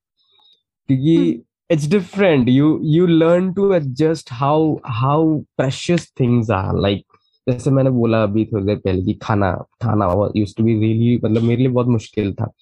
क्योंकि 0.88 1.42
it's 1.72 1.86
different. 1.86 2.48
You 2.48 2.80
you 2.94 3.06
learn 3.06 3.54
to 3.54 3.66
adjust 3.72 4.30
how 4.40 4.80
how 4.84 5.44
precious 5.60 6.06
things 6.20 6.50
are. 6.50 6.74
Like 6.86 7.04
जैसे 7.48 7.70
मैंने 7.70 7.90
बोला 7.90 8.22
अभी 8.22 8.44
थोड़ी 8.44 8.64
देर 8.64 8.76
पहले 8.76 9.02
कि 9.02 9.14
खाना 9.14 9.52
खाना 9.82 10.32
यूज़ 10.36 10.54
टू 10.56 10.64
बी 10.64 10.80
रियली 10.80 11.20
मतलब 11.24 11.42
मेरे 11.42 11.62
लिए 11.62 11.72
बहुत 11.72 11.86
मुश्किल 11.86 12.34
था। 12.34 12.52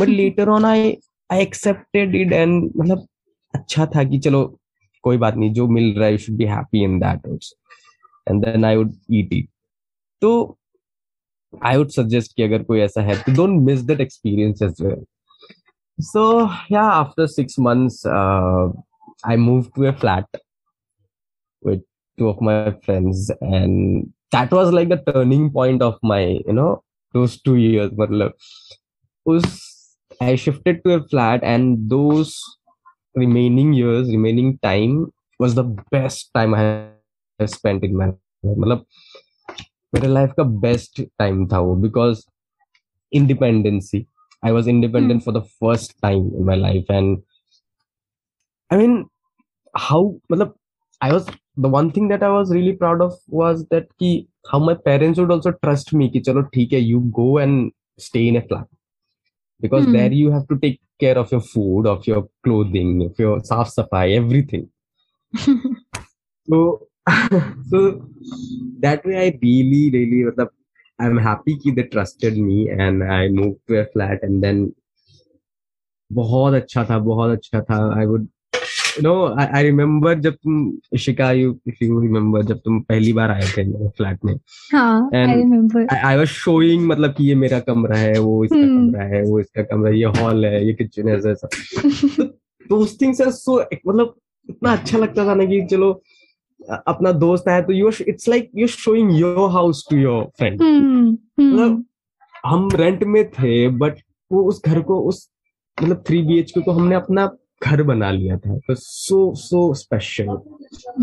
But 0.00 0.08
later 0.08 0.48
on 0.48 0.64
I 0.64 0.98
I 1.32 1.42
accepted 1.42 2.14
it 2.14 2.32
and 2.32 2.72
मतलब 2.76 3.06
अच्छा 3.54 3.86
था 3.86 4.04
कि 4.04 4.18
चलो 4.18 4.60
कोई 5.02 5.16
बात 5.16 5.34
नहीं 5.34 5.52
जो 5.52 5.66
मिल 5.66 5.94
रहा 5.94 6.06
है 6.06 6.12
you 6.12 6.18
should 6.18 6.36
be 6.36 6.44
happy 6.44 6.84
in 6.84 6.98
that 6.98 7.38
and 8.28 8.44
then 8.44 8.64
I 8.64 8.76
would 8.76 8.94
eat 9.10 9.32
it 9.32 9.48
तो 10.20 10.58
आई 11.64 11.76
वुड 11.76 11.88
सजेस्ट 11.88 12.36
कि 12.36 12.42
अगर 12.42 12.62
कोई 12.62 12.80
ऐसा 12.80 13.02
है 13.02 13.16
तो 13.16 13.34
don't 13.34 13.60
miss 13.60 13.80
that 13.80 14.00
experience 14.00 14.62
as 14.62 14.82
well 14.82 15.04
yeah 16.70 16.90
after 17.02 17.24
six 17.26 17.58
months 17.58 17.94
uh, 18.06 18.66
i 19.24 19.36
moved 19.36 19.70
to 19.74 19.86
a 19.86 19.92
flat 19.92 20.26
with 21.62 21.80
two 22.18 22.28
of 22.28 22.40
my 22.40 22.72
friends 22.84 23.30
and 23.40 24.12
that 24.31 24.51
was 24.51 24.71
like 24.71 24.89
the 24.89 25.01
turning 25.11 25.49
point 25.51 25.81
of 25.81 25.97
my 26.01 26.21
you 26.47 26.53
know 26.53 26.83
those 27.13 27.39
two 27.41 27.55
years 27.55 27.91
matlab 28.01 28.33
was 29.25 29.45
i 30.21 30.35
shifted 30.35 30.83
to 30.83 30.93
a 30.93 31.01
flat 31.13 31.43
and 31.43 31.89
those 31.95 32.35
remaining 33.23 33.73
years 33.73 34.09
remaining 34.09 34.57
time 34.69 34.95
was 35.39 35.55
the 35.55 35.67
best 35.97 36.33
time 36.33 36.53
i 36.53 36.63
have 36.63 37.49
spent 37.57 37.83
in 37.83 37.97
my 38.03 38.07
life 38.07 38.19
मतलब 38.43 38.85
मेरे 39.95 40.07
life 40.07 40.31
का 40.37 40.43
best 40.63 41.01
time 41.19 41.45
था 41.51 41.59
वो 41.65 41.75
because 41.83 42.23
independency 43.19 44.05
I 44.43 44.51
was 44.51 44.67
independent 44.67 45.23
for 45.23 45.31
the 45.31 45.41
first 45.59 45.95
time 46.01 46.31
in 46.37 46.43
my 46.45 46.55
life, 46.55 46.89
and 46.89 47.23
I 48.69 48.75
mean, 48.75 49.05
how? 49.73 50.19
Matlab, 50.29 50.53
I 51.01 51.13
was 51.13 51.27
the 51.57 51.69
one 51.69 51.91
thing 51.91 52.07
that 52.07 52.23
I 52.23 52.29
was 52.29 52.51
really 52.51 52.73
proud 52.73 53.01
of 53.01 53.13
was 53.27 53.65
that 53.67 53.87
ki, 53.99 54.27
how 54.51 54.59
my 54.59 54.73
parents 54.73 55.19
would 55.19 55.31
also 55.31 55.51
trust 55.63 55.93
me. 55.93 56.09
Ki, 56.09 56.21
chalo, 56.21 56.49
theek 56.51 56.71
hai, 56.71 56.77
you 56.77 57.01
go 57.13 57.37
and 57.37 57.71
stay 57.97 58.27
in 58.27 58.37
a 58.37 58.41
flat 58.41 58.67
because 59.61 59.85
Hmm. 59.85 59.91
there 59.91 60.11
you 60.11 60.31
have 60.31 60.47
to 60.47 60.57
take 60.57 60.79
care 60.99 61.17
of 61.17 61.31
your 61.31 61.41
food, 61.41 61.87
of 61.87 62.07
your 62.07 62.27
clothing, 62.43 63.03
of 63.03 63.19
your 63.19 63.39
saaf 63.41 63.73
safai, 63.75 64.15
everything. 64.15 64.69
So, 66.49 66.87
so 67.69 68.05
that 68.79 69.05
way 69.05 69.17
I 69.27 69.39
really, 69.41 69.91
really, 69.91 70.23
matlab, 70.29 70.49
I'm 70.99 71.17
happy 71.17 71.57
कि 71.57 71.75
they 71.75 71.83
trusted 71.83 72.37
me 72.37 72.69
and 72.69 73.03
I 73.03 73.27
moved 73.29 73.59
to 73.67 73.79
a 73.81 73.85
flat 73.85 74.23
and 74.23 74.43
then 74.43 74.73
बहुत 76.13 76.53
अच्छा 76.53 76.83
था 76.89 76.99
बहुत 77.03 77.37
अच्छा 77.37 77.61
था 77.69 77.97
I 77.97 78.05
would 78.05 78.27
know 79.02 79.34
I, 79.38 79.46
I 79.54 80.14
जब 80.14 80.34
तुम 80.34 80.78
Ishika 80.92 81.30
you 81.34 81.54
if 81.68 81.82
you 81.82 81.98
remember 82.00 82.42
जब 82.42 82.58
तुम 82.58 82.80
पहली 82.80 83.12
बार 83.12 83.30
आए 83.30 83.46
थे 83.56 83.64
मेरे 83.64 83.88
फ्लैट 83.88 84.24
में। 84.24 84.34
हाँ 84.72 85.10
And- 85.10 85.28
I 85.30 85.34
remember 85.34 85.86
was 86.20 86.28
showing 86.28 86.78
मतलब 86.78 87.14
कि 87.14 87.24
ये 87.24 87.34
मेरा 87.34 87.60
कमरा 87.60 87.96
है 87.96 88.18
वो 88.18 88.44
इसका 88.44 88.56
Hmm. 88.56 88.66
कमरा 88.66 89.04
है 89.04 89.22
वो 89.22 89.40
इसका 89.40 89.62
कमरा 89.62 89.90
ये 89.90 90.04
हॉल 90.04 90.46
है 90.46 90.66
ये 90.66 90.72
किचन 90.72 91.08
है 91.08 91.16
ऐसा 91.16 91.48
those 92.72 92.92
things 93.02 93.20
are 93.26 93.32
so 93.32 93.60
मतलब 93.88 94.14
इतना 94.50 94.72
अच्छा 94.72 94.98
लगता 94.98 95.26
था 95.26 95.34
ना 95.34 95.44
कि 95.44 95.66
चलो 95.70 96.02
अपना 96.86 97.12
दोस्त 97.12 97.48
है 97.48 97.62
तो 97.62 97.72
you 97.72 97.90
it's 98.08 98.28
like 98.28 98.50
you 98.56 98.66
showing 98.66 99.20
your 99.20 99.50
house 99.50 99.86
to 99.90 99.96
your 99.96 100.24
friend 100.24 100.62
मतलब 101.40 101.84
हम 102.46 102.68
रेंट 102.74 103.04
में 103.04 103.30
थे 103.30 103.68
बट 103.68 103.94
वो 104.32 104.42
उस 104.42 104.62
घर 104.66 104.80
को 104.80 105.00
उस 105.00 105.30
मतलब 105.82 106.04
थ्री 106.06 106.22
बी 106.22 106.38
एच 106.38 106.50
के 106.50 106.60
को 106.60 106.72
हमने 106.72 106.94
अपना 106.94 107.30
घर 107.62 107.82
बना 107.82 108.10
लिया 108.10 108.36
था। 108.38 108.56
तो 108.58 108.74
सो 108.74 109.34
सो 109.34 109.72
स्पेशल 109.74 110.28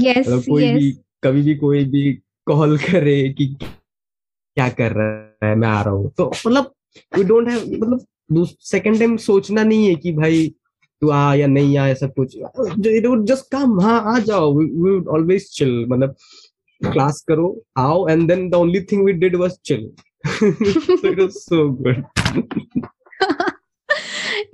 यस 0.02 0.28
मतलब 0.28 0.44
कोई 0.50 0.64
yes. 0.64 0.78
भी 0.78 0.92
कभी 1.24 1.42
भी 1.42 1.56
कोई 1.56 1.84
भी 1.86 2.12
कॉल 2.48 2.78
करे 2.78 3.18
कि 3.38 3.46
क्या 3.60 4.70
कर 4.70 4.92
रहा 4.92 5.48
है 5.48 5.56
मैं 5.56 5.68
आ 5.68 5.82
रहा 5.82 5.94
हूँ। 5.94 6.12
तो 6.18 6.32
मतलब 6.48 6.72
वी 7.18 7.24
डोंट 7.24 7.50
हैव 7.50 7.62
मतलब 7.72 8.46
सेकंड 8.62 9.00
टाइम 9.00 9.18
सोचना 9.18 9.64
नहीं 9.64 9.88
है 9.88 9.96
कि 9.96 10.12
भाई 10.14 10.48
तू 11.02 11.10
आ 11.10 11.34
या 11.36 11.48
नहीं 11.48 11.78
आ 11.78 11.88
ऐसा 11.88 12.08
कुछ। 12.20 12.36
इट 12.38 13.08
जस्ट 13.30 13.52
कम 13.52 13.80
हाँ 13.82 14.02
आ 14.16 14.20
जाओ। 14.20 14.58
वी 14.58 14.66
वुड 14.74 15.08
ऑलवेज 15.08 15.50
चिल 15.58 15.86
मतलब 15.90 16.16
क्लास 16.82 17.24
करो 17.28 17.48
आओ 17.78 18.08
and 18.08 18.28
then 18.28 18.50
the 18.50 18.56
only 18.56 18.82
thing 18.82 19.06
we 19.06 19.14
did 19.14 19.36
was 19.36 19.58
chill 19.66 19.92
so 20.28 20.48
it 21.08 21.20
was 21.20 21.36
so 21.40 21.58
good 21.80 22.00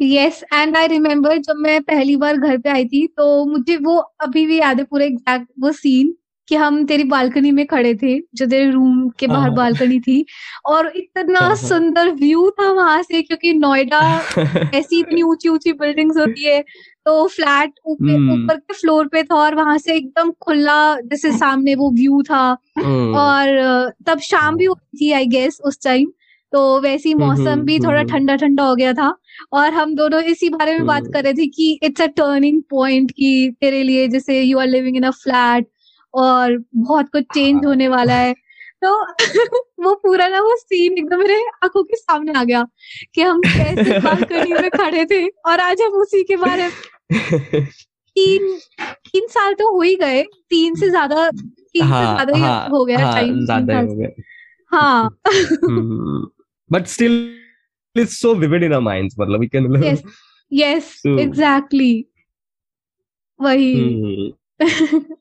yes 0.01 0.43
and 0.53 0.77
I 0.77 0.87
remember 0.87 1.37
जब 1.39 1.55
मैं 1.57 1.81
पहली 1.83 2.15
बार 2.15 2.37
घर 2.37 2.57
पे 2.57 2.69
आई 2.69 2.85
थी 2.85 3.05
तो 3.07 3.45
मुझे 3.45 3.77
वो 3.79 3.97
अभी 4.21 4.45
भी 4.45 4.59
याद 4.59 4.79
है 4.79 4.83
पूरा 4.85 5.05
एग्जैक्ट 5.05 5.47
वो 5.59 5.71
सीन 5.73 6.13
कि 6.47 6.55
हम 6.55 6.85
तेरी 6.85 7.03
बालकनी 7.03 7.51
में 7.51 7.65
खड़े 7.65 7.93
थे 7.95 8.17
जो 8.35 8.45
तेरे 8.45 8.69
रूम 8.71 9.09
के 9.19 9.27
बाहर 9.27 9.47
हाँ। 9.47 9.55
बालकनी 9.55 9.99
थी 9.99 10.25
और 10.65 10.91
इतना 10.95 11.39
हाँ, 11.39 11.47
हाँ। 11.47 11.55
सुंदर 11.57 12.11
व्यू 12.13 12.49
था 12.51 12.71
वहाँ 12.71 13.01
से 13.03 13.21
क्योंकि 13.21 13.53
नोएडा 13.53 13.99
ऐसी 14.75 14.99
इतनी 14.99 15.21
ऊँची 15.21 15.49
ऊँची 15.49 15.73
बिल्डिंग्स 15.73 16.17
होती 16.17 16.45
है 16.45 16.61
तो 17.05 17.27
फ्लैट 17.27 17.73
ऊपर 17.85 18.09
हम्म। 18.09 18.33
ऊपर 18.33 18.57
के 18.57 18.73
फ्लोर 18.73 19.07
पे 19.07 19.23
था 19.23 19.35
और 19.35 19.55
वहाँ 19.55 19.77
से 19.77 19.95
एकदम 19.95 20.31
खुला 20.41 20.79
जैसे 21.01 21.31
सामने 21.37 21.75
वो 21.75 21.91
व्यू 21.91 22.21
था 22.23 22.43
और 22.81 23.93
तब 24.07 24.19
शाम 24.21 24.55
भी 24.55 24.65
हुई 24.65 24.97
थी 24.97 25.11
आई 25.11 25.25
गेस 25.27 25.59
उस 25.65 25.83
टाइम 25.83 26.11
तो 26.53 26.79
वैसे 26.81 27.09
ही 27.09 27.13
हम्म, 27.13 27.25
मौसम 27.25 27.61
भी 27.61 27.75
हम्म, 27.75 27.87
थोड़ा 27.87 27.99
हम्म। 27.99 28.09
ठंडा 28.09 28.35
ठंडा 28.35 28.63
हो 28.63 28.75
गया 28.75 28.93
था 28.93 29.15
और 29.53 29.73
हम 29.73 29.95
दोनों 29.95 30.21
इसी 30.21 30.49
बारे 30.49 30.77
में 30.77 30.85
बात 30.85 31.01
हम्म। 31.01 31.11
कर 31.11 31.23
रहे 31.23 31.33
थे 31.33 31.47
कि 31.47 31.79
इट्स 31.83 32.01
अ 32.01 32.05
टर्निंग 32.05 32.61
पॉइंट 32.69 33.11
कि 33.11 33.55
तेरे 33.61 33.83
लिए 33.83 34.07
जैसे 34.07 34.41
you 34.41 34.59
are 34.59 34.67
living 34.67 34.97
in 34.97 35.03
a 35.03 35.11
flat 35.11 35.67
और 36.13 36.63
बहुत 36.75 37.09
कुछ 37.09 37.23
चेंज। 37.33 37.65
होने 37.65 37.87
वाला 37.87 38.13
है 38.13 38.33
तो 38.83 38.91
वो 39.83 39.93
पूरा 39.95 40.27
ना 40.27 40.39
वो 40.41 40.55
सीन 40.55 40.97
एकदम 40.97 41.19
मेरे 41.19 41.41
आँखों 41.63 41.83
के 41.83 41.95
सामने 41.95 42.33
आ 42.39 42.43
गया 42.43 42.65
कि 43.15 43.21
हम 43.21 43.41
कैसे 43.41 43.99
बालकनी 43.99 44.53
में 44.53 44.69
खड़े 44.69 45.05
थे 45.05 45.27
और 45.27 45.59
आज 45.59 45.81
हम 45.81 45.91
उसी 45.91 46.23
के 46.23 46.35
बारे 46.35 46.67
में 46.67 47.65
तीन 48.15 48.57
तीन 48.81 49.27
साल 49.27 49.53
तो 49.53 49.71
हो 49.73 49.81
ही 49.81 49.95
गए 49.95 50.23
तीन 50.49 50.75
से 50.75 50.89
ज़्यादा 50.89 51.29
तीन 51.31 51.83
हाँ, 51.83 52.05
से 52.05 52.13
ज़्यादा 52.13 52.37
हाँ 52.37 52.67
ही 52.67 52.71
हाँ 52.71 52.85
गया 52.85 52.99
हाँ 52.99 53.13
टाइम 53.13 53.45
ज़्यादा 53.45 53.79
हो 53.79 53.95
गया 53.95 54.09
हाँ 54.71 55.09
but 56.71 56.85
still 56.87 57.13
it's 57.95 58.19
so 58.21 58.33
vivid 58.35 58.63
in 58.63 58.73
our 58.73 58.83
minds 58.83 59.15
मतलब 59.19 59.39
we 59.39 59.47
can 59.47 59.67
Yes. 59.83 60.03
Yes 60.51 60.93
So- 61.07 61.19
exactly 61.19 61.93
वही। 63.39 63.73
हम्म, 63.75 64.31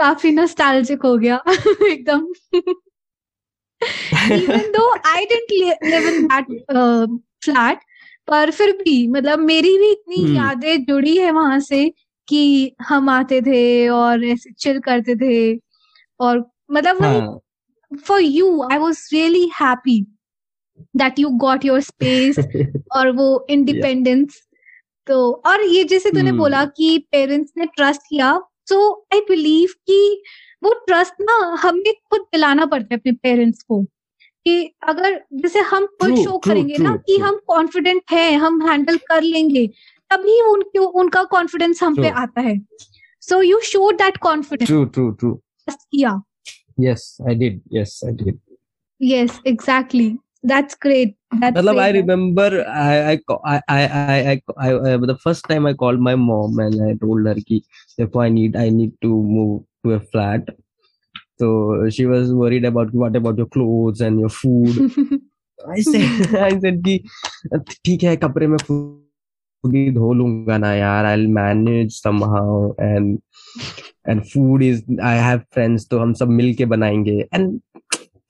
काफ़ी 0.00 0.30
नॉस्टैल्जिक 0.32 1.02
हो 1.02 1.16
गया 1.18 1.42
एकदम। 1.86 2.26
Even 4.30 4.66
though 4.72 4.90
I 5.10 5.24
didn't 5.30 5.50
li- 5.50 5.90
live 5.92 6.04
in 6.10 6.28
that 6.28 6.50
uh, 6.74 7.76
पर 8.28 8.50
फिर 8.50 8.72
भी 8.76 9.06
मतलब 9.08 9.38
मेरी 9.38 9.76
भी 9.78 9.90
इतनी 9.92 10.22
हम्म। 10.24 10.36
यादें 10.36 10.84
जुड़ी 10.84 11.16
है 11.16 11.30
वहाँ 11.30 11.58
से 11.60 11.88
कि 12.28 12.42
हम 12.88 13.08
आते 13.08 13.40
थे 13.42 13.88
और 13.88 14.24
ऐसे 14.24 14.50
चिल 14.58 14.78
करते 14.80 15.16
थे 15.16 15.60
और 16.20 16.44
मतलब 16.70 17.00
वही 17.02 17.18
हाँ। 17.18 17.38
For 17.98 18.20
you 18.20 18.62
I 18.62 18.78
was 18.78 19.08
really 19.12 19.48
happy 19.48 20.06
that 20.94 21.18
you 21.18 21.38
got 21.38 21.64
your 21.64 21.80
space 21.80 22.38
और 22.96 23.10
वो 23.10 23.46
इंडिपेंडेंस 23.50 24.40
तो 25.06 25.32
और 25.46 25.62
ये 25.62 25.84
जैसे 25.84 26.10
तूने 26.10 26.28
हम्म। 26.30 26.38
बोला 26.38 26.64
कि 26.64 26.98
पेरेंट्स 27.12 27.52
ने 27.58 27.66
ट्रस्ट 27.66 28.00
किया 28.00 28.40
सो 28.68 29.06
आई 29.14 29.20
बिलीव 29.20 29.68
कि 29.86 30.22
वो 30.62 30.72
ट्रस्ट 30.86 31.14
ना 31.20 31.56
हमें 31.62 31.92
खुद 32.10 32.20
दिलाना 32.20 32.66
पड़ता 32.66 32.94
है 32.94 32.98
अपने 32.98 33.12
पेरेंट्स 33.12 33.62
को 33.62 33.82
कि 34.46 34.74
अगर 34.82 35.20
जैसे 35.32 35.60
हम 35.60 35.86
खुद 35.86 36.14
शो 36.16 36.38
करेंगे 36.38 36.76
ना 36.76 36.96
कि 36.96 37.16
हम 37.16 37.40
कॉन्फिडेंट 37.46 38.02
हैं 38.10 38.36
हम 38.38 38.68
हैंडल 38.68 38.96
कर 38.96 39.22
लेंगे 39.22 39.66
तभी 40.10 40.40
उनके 40.40 40.78
उनका 40.78 41.22
कॉन्फिडेंस 41.24 41.82
हम 41.82 41.96
पे 41.96 42.08
आता 42.08 42.40
है। 42.40 42.58
So 43.20 43.42
you 43.42 43.60
show 43.60 43.92
that 43.92 44.16
confidence 44.16 44.68
true 44.68 44.84
true 44.84 45.10
true 45.10 45.34
किया। 45.70 46.22
yes 46.77 47.19
i 47.27 47.33
did 47.33 47.61
yes 47.69 48.03
i 48.03 48.11
did 48.11 48.39
yes 48.99 49.39
exactly 49.45 50.17
that's 50.43 50.75
great 50.75 51.15
that's 51.41 51.57
मतलब 51.57 51.79
I 51.79 51.89
remember 51.91 52.65
I 52.67 53.13
I 53.13 53.15
I 53.45 53.57
I 53.69 53.81
I, 53.81 54.41
I, 54.57 54.93
I 54.93 54.97
the 54.97 55.17
first 55.17 55.47
time 55.49 55.65
I 55.65 55.73
called 55.73 55.99
my 55.99 56.15
mom 56.15 56.59
and 56.59 56.81
I 56.81 56.93
told 57.01 57.25
her 57.25 57.35
कि 57.35 57.61
if 57.97 58.15
I 58.15 58.29
need 58.29 58.55
I 58.55 58.69
need 58.69 58.93
to 59.01 59.07
move 59.07 59.63
to 59.83 59.93
a 59.93 59.99
flat 59.99 60.47
so 61.39 61.89
she 61.89 62.05
was 62.05 62.33
worried 62.33 62.65
about 62.65 62.93
what 62.93 63.15
about 63.15 63.37
your 63.37 63.47
clothes 63.47 64.01
and 64.01 64.19
your 64.19 64.29
food 64.29 64.77
I 65.67 65.81
said 65.81 66.35
I 66.35 66.51
said 66.59 66.81
कि 66.85 67.03
ठीक 67.85 68.03
है 68.03 68.15
कपड़े 68.23 68.47
में 68.47 68.57
खुद 68.57 69.75
ही 69.75 69.91
धो 69.91 70.13
लूंगा 70.13 70.57
ना 70.57 70.73
यार 70.73 71.05
I 71.05 71.27
manage 71.41 72.01
somehow 72.03 72.73
and 72.81 73.19
and 74.08 74.22
food 74.22 74.62
is 74.62 74.84
I 75.02 75.18
have 75.18 75.40
friends 75.54 75.88
तो 75.88 75.98
हम 75.98 76.12
सब 76.12 76.28
मिल 76.28 76.54
के 76.54 76.64
बनाएँगे। 76.64 77.28
एंड 77.34 77.60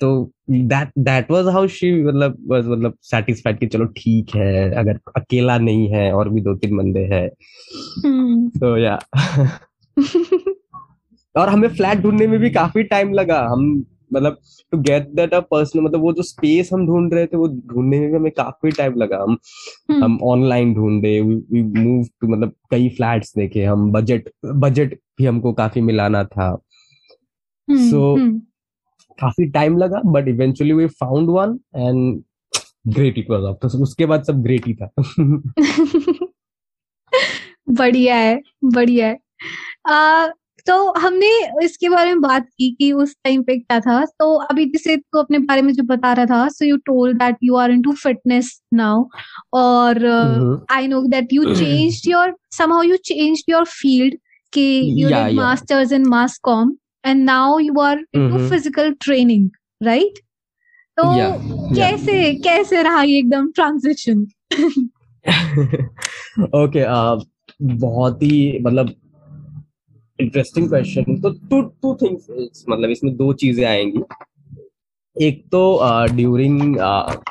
तो 0.00 0.30
that 0.50 0.88
that 0.98 1.30
was 1.30 1.46
how 1.46 1.68
she 1.68 2.04
मतलब 2.04 2.36
वाज 2.48 2.66
मतलब 2.66 2.94
सेटिस्फाइड 3.02 3.58
कि 3.58 3.66
चलो 3.66 3.84
ठीक 3.96 4.36
है 4.36 4.74
अगर 4.74 4.98
अकेला 5.16 5.58
नहीं 5.58 5.88
है 5.88 6.12
और 6.12 6.28
भी 6.28 6.40
दो 6.40 6.54
तीन 6.54 6.76
बंदे 6.76 7.08
हैं। 7.12 7.28
तो 8.58 8.78
या 8.78 8.98
और 11.34 11.48
हमें 11.48 11.68
फ्लैट 11.68 11.98
ढूँढने 11.98 12.26
में 12.26 12.40
भी 12.40 12.50
काफ़ी 12.50 12.82
टाइम 12.82 13.12
लगा। 13.12 13.42
हम 13.42 13.84
मतलब 14.12 14.38
to 14.72 14.78
get 14.78 15.08
that 15.14 15.34
a 15.34 15.40
person 15.50 15.80
मतलब 15.80 16.00
वो 16.00 16.12
जो 16.12 16.22
स्पेस 16.22 16.70
हम 16.72 16.86
ढूंढ 16.86 17.14
रहे 17.14 17.26
थे 17.26 17.36
वो 17.36 17.48
ढूँढने 17.48 18.00
में 18.00 18.14
हमें 18.14 18.30
काफ़ी 18.32 18.70
टाइम 18.70 18.94
लगा 18.94 19.18
हम 19.22 19.36
hmm. 19.90 20.02
हम 20.04 20.18
ऑनलाइन 20.22 20.74
ढूंढे 20.74 21.20
वी 21.20 21.62
मूव 21.62 22.06
टू 22.20 22.28
मतलब 22.28 22.54
कई 22.70 22.88
फ्लैट्स 22.88 23.32
देखे 23.36 23.64
हम 23.64 23.90
बजट 23.92 24.28
बजट 24.44 24.94
भी 25.18 25.26
हमको 25.26 25.52
काफ़ी 25.52 25.80
मिलाना 25.80 26.24
था 26.24 26.54
सो 26.54 27.74
hmm. 27.74 27.90
so, 27.90 28.00
hmm. 28.18 28.40
काफ़ी 29.18 29.46
टाइम 29.50 29.78
लगा 29.78 30.00
but 30.06 30.28
eventually 30.28 30.72
we 30.72 30.86
found 31.00 31.30
one 31.30 31.58
and 31.76 32.22
great 32.94 33.18
it 33.18 33.30
was 33.30 33.44
after 33.44 33.78
उसके 33.82 34.06
बाद 34.06 34.24
सब 34.24 34.42
ग्रेट 34.42 34.66
ही 34.66 34.74
था 34.74 34.90
बढ़िया 37.70 38.16
है 38.16 38.40
बढ़िया 38.64 39.08
है 39.08 39.18
तो 40.66 40.92
हमने 40.92 41.28
इसके 41.64 41.88
बारे 41.88 42.10
में 42.10 42.20
बात 42.20 42.46
की 42.46 42.70
कि 42.78 42.92
उस 42.92 43.14
टाइम 43.24 43.42
पे 43.42 43.58
क्या 43.58 43.80
था। 43.80 44.04
तो 44.04 44.34
अभी 44.34 44.64
जैसे 44.64 44.96
तो 44.96 45.18
अपने 45.18 45.38
बारे 45.38 45.62
में 45.62 45.72
जो 45.72 45.82
बता 45.82 46.12
रहा 46.12 46.26
था 46.26 46.48
so 46.48 46.64
you 46.64 46.76
told 46.76 47.18
that 47.18 47.36
you 47.42 47.56
are 47.56 47.70
into 47.70 47.92
fitness 47.92 48.62
now 48.74 49.04
और 49.52 50.06
I 50.70 50.86
know 50.86 51.02
that 51.02 51.32
you 51.32 51.44
changed 51.54 52.10
your 52.10 52.36
somehow 52.50 52.82
you 52.82 52.96
changed 52.96 53.50
your 53.50 53.64
field 53.64 54.14
कि 54.52 54.92
you 55.02 55.08
did 55.08 55.36
masters 55.36 55.92
in 55.92 56.06
mass 56.06 56.38
comm 56.38 56.76
and 57.06 57.24
now 57.24 57.58
you 57.58 57.80
are 57.80 58.04
into 58.14 58.48
physical 58.48 58.92
training 59.00 59.50
right 59.82 60.18
तो 60.98 61.02
कैसे. 61.74 62.34
कैसे 62.34 62.82
रहा 62.82 63.02
ये 63.02 63.18
एकदम 63.18 63.50
transition 63.50 64.26
okay 66.54 66.84
बहुत 67.62 68.22
ही 68.22 68.58
मतलब 68.62 68.94
इंटरेस्टिंग 70.22 70.68
क्वेश्चन 70.68 71.20
तो 71.20 71.30
टू 71.30 71.62
टू 71.62 71.94
थिंग्स 71.94 72.64
मतलब 72.68 72.90
इसमें 72.90 73.16
दो 73.16 73.32
चीज़ें 73.32 73.64
आएँगी। 73.66 74.02
एक 75.20 75.44
तो 75.46 75.80
during 76.16 76.76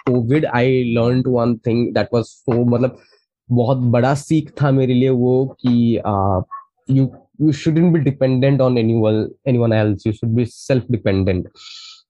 Covid 0.09 0.45
I 0.45 0.83
learn 0.83 1.23
one 1.27 1.57
thing 1.57 1.93
that 1.93 2.07
was 2.13 2.23
so 2.23 2.65
मतलब 2.65 2.97
बहुत 3.51 3.77
बड़ा 3.77 4.13
सीख 4.15 4.51
था 4.61 4.71
मेरे 4.71 4.93
लिए 4.93 5.09
वो 5.09 5.57
कि 5.65 6.01
you 6.89 7.09
you 7.41 7.51
shouldn't 7.51 7.93
be 7.93 7.99
dependent 7.99 8.61
on 8.61 8.77
anyone 8.77 9.29
anyone 9.47 9.73
else 9.73 10.07
you 10.07 10.13
should 10.13 10.29
be 10.29 10.45
self 10.45 10.83
dependent 10.91 11.47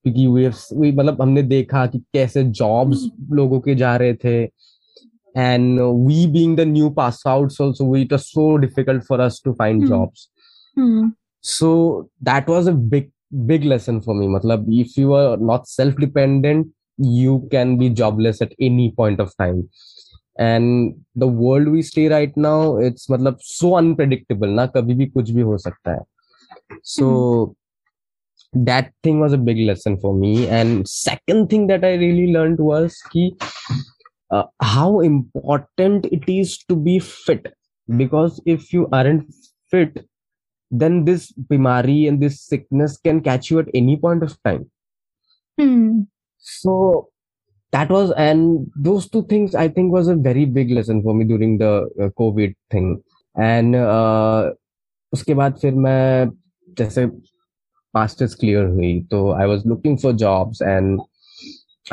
क्योंकि 0.04 0.28
वी 0.28 0.92
मतलब 0.92 1.22
हमने 1.22 1.44
देखा 1.44 1.86
कि 1.88 2.00
कैसे 2.00 2.44
जॉब्स 2.44 3.04
hmm. 3.04 3.32
लोगों 3.32 3.60
के 3.60 3.76
जा 3.76 3.96
रहे 3.98 4.14
थे। 4.14 4.44
And 5.38 5.80
we 5.82 6.26
we 6.26 6.34
being 6.34 6.56
the 6.60 6.66
new 6.72 6.88
pass 6.96 7.20
outs 7.34 7.60
also 7.66 7.86
it 8.00 8.16
was 8.16 8.26
so 8.28 8.46
difficult 8.64 9.04
for 9.10 9.20
us 9.28 9.40
to 9.48 9.54
find 9.62 9.84
hmm. 9.84 10.10
So 10.78 11.72
that 12.24 12.50
was 12.50 12.70
a 12.70 12.74
big 12.92 13.10
big 13.48 13.64
lesson 13.64 14.00
for 14.00 14.16
me 14.16 14.28
मतलब 14.28 14.70
if 14.72 15.00
you 15.00 15.14
are 15.14 15.38
not 15.42 15.66
self 15.68 16.00
dependent 16.00 16.72
you 17.00 17.38
can 17.52 17.78
be 17.78 17.90
jobless 17.96 18.42
at 18.42 18.56
any 18.62 18.94
point 18.98 19.22
of 19.22 19.34
time 19.40 19.64
and 20.40 20.94
the 21.18 21.24
world 21.40 21.70
we 21.70 21.82
stay 21.84 22.08
right 22.08 22.38
now 22.38 22.80
it's 22.82 23.08
मतलब 23.12 23.38
so 23.44 23.72
unpredictable 23.78 24.50
ना 24.50 24.66
कभी 24.76 24.94
भी 24.94 25.06
कुछ 25.08 25.30
भी 25.32 25.42
हो 25.42 25.58
सकता 25.58 25.92
है 25.92 26.80
so 26.86 27.56
that 28.54 28.92
thing 29.06 29.20
was 29.22 29.34
a 29.34 29.38
big 29.40 29.58
lesson 29.68 29.96
for 29.96 30.14
me 30.14 30.36
and 30.44 30.84
second 30.86 31.52
thing 31.52 31.68
that 31.68 31.84
I 31.86 31.98
really 31.98 32.32
learn 32.34 32.56
to 32.56 32.64
was 32.64 33.02
की 33.12 33.30
how 34.66 35.02
important 35.02 36.06
it 36.06 36.30
is 36.30 36.58
to 36.70 36.76
be 36.84 37.00
fit 37.00 37.54
because 37.90 38.40
if 38.48 38.66
you 38.74 38.86
are 38.94 39.08
and 39.08 39.22
fit 39.74 40.00
then 40.71 41.05
this 41.05 41.33
bimari 41.33 42.09
and 42.09 42.21
this 42.21 42.41
sickness 42.41 42.97
can 42.99 43.21
catch 43.21 43.51
you 43.51 43.59
at 43.59 43.69
any 43.75 43.97
point 43.97 44.23
of 44.23 44.37
time. 44.43 44.71
Hmm. 45.59 46.03
So 46.39 47.09
that 47.73 47.91
was 47.91 48.13
and 48.13 48.71
those 48.77 49.09
two 49.09 49.25
things 49.25 49.55
I 49.55 49.69
think 49.69 49.93
was 49.93 50.09
a 50.09 50.17
very 50.17 50.45
big 50.45 50.71
lesson 50.71 51.03
for 51.03 51.15
me 51.15 51.25
during 51.25 51.59
the 51.59 51.89
uh, 52.01 52.09
COVID 52.21 52.55
thing. 52.71 53.03
And 53.37 53.77
uh, 53.77 54.53
उसके 55.13 55.35
बाद 55.35 55.59
फिर 55.61 55.75
मैं 55.75 56.31
जैसे 56.79 57.07
masters 57.95 58.35
clear 58.41 58.67
हुई 58.67 59.01
तो 59.11 59.31
I 59.33 59.47
was 59.47 59.67
looking 59.67 59.99
for 59.99 60.13
jobs 60.23 60.63
and 60.63 61.01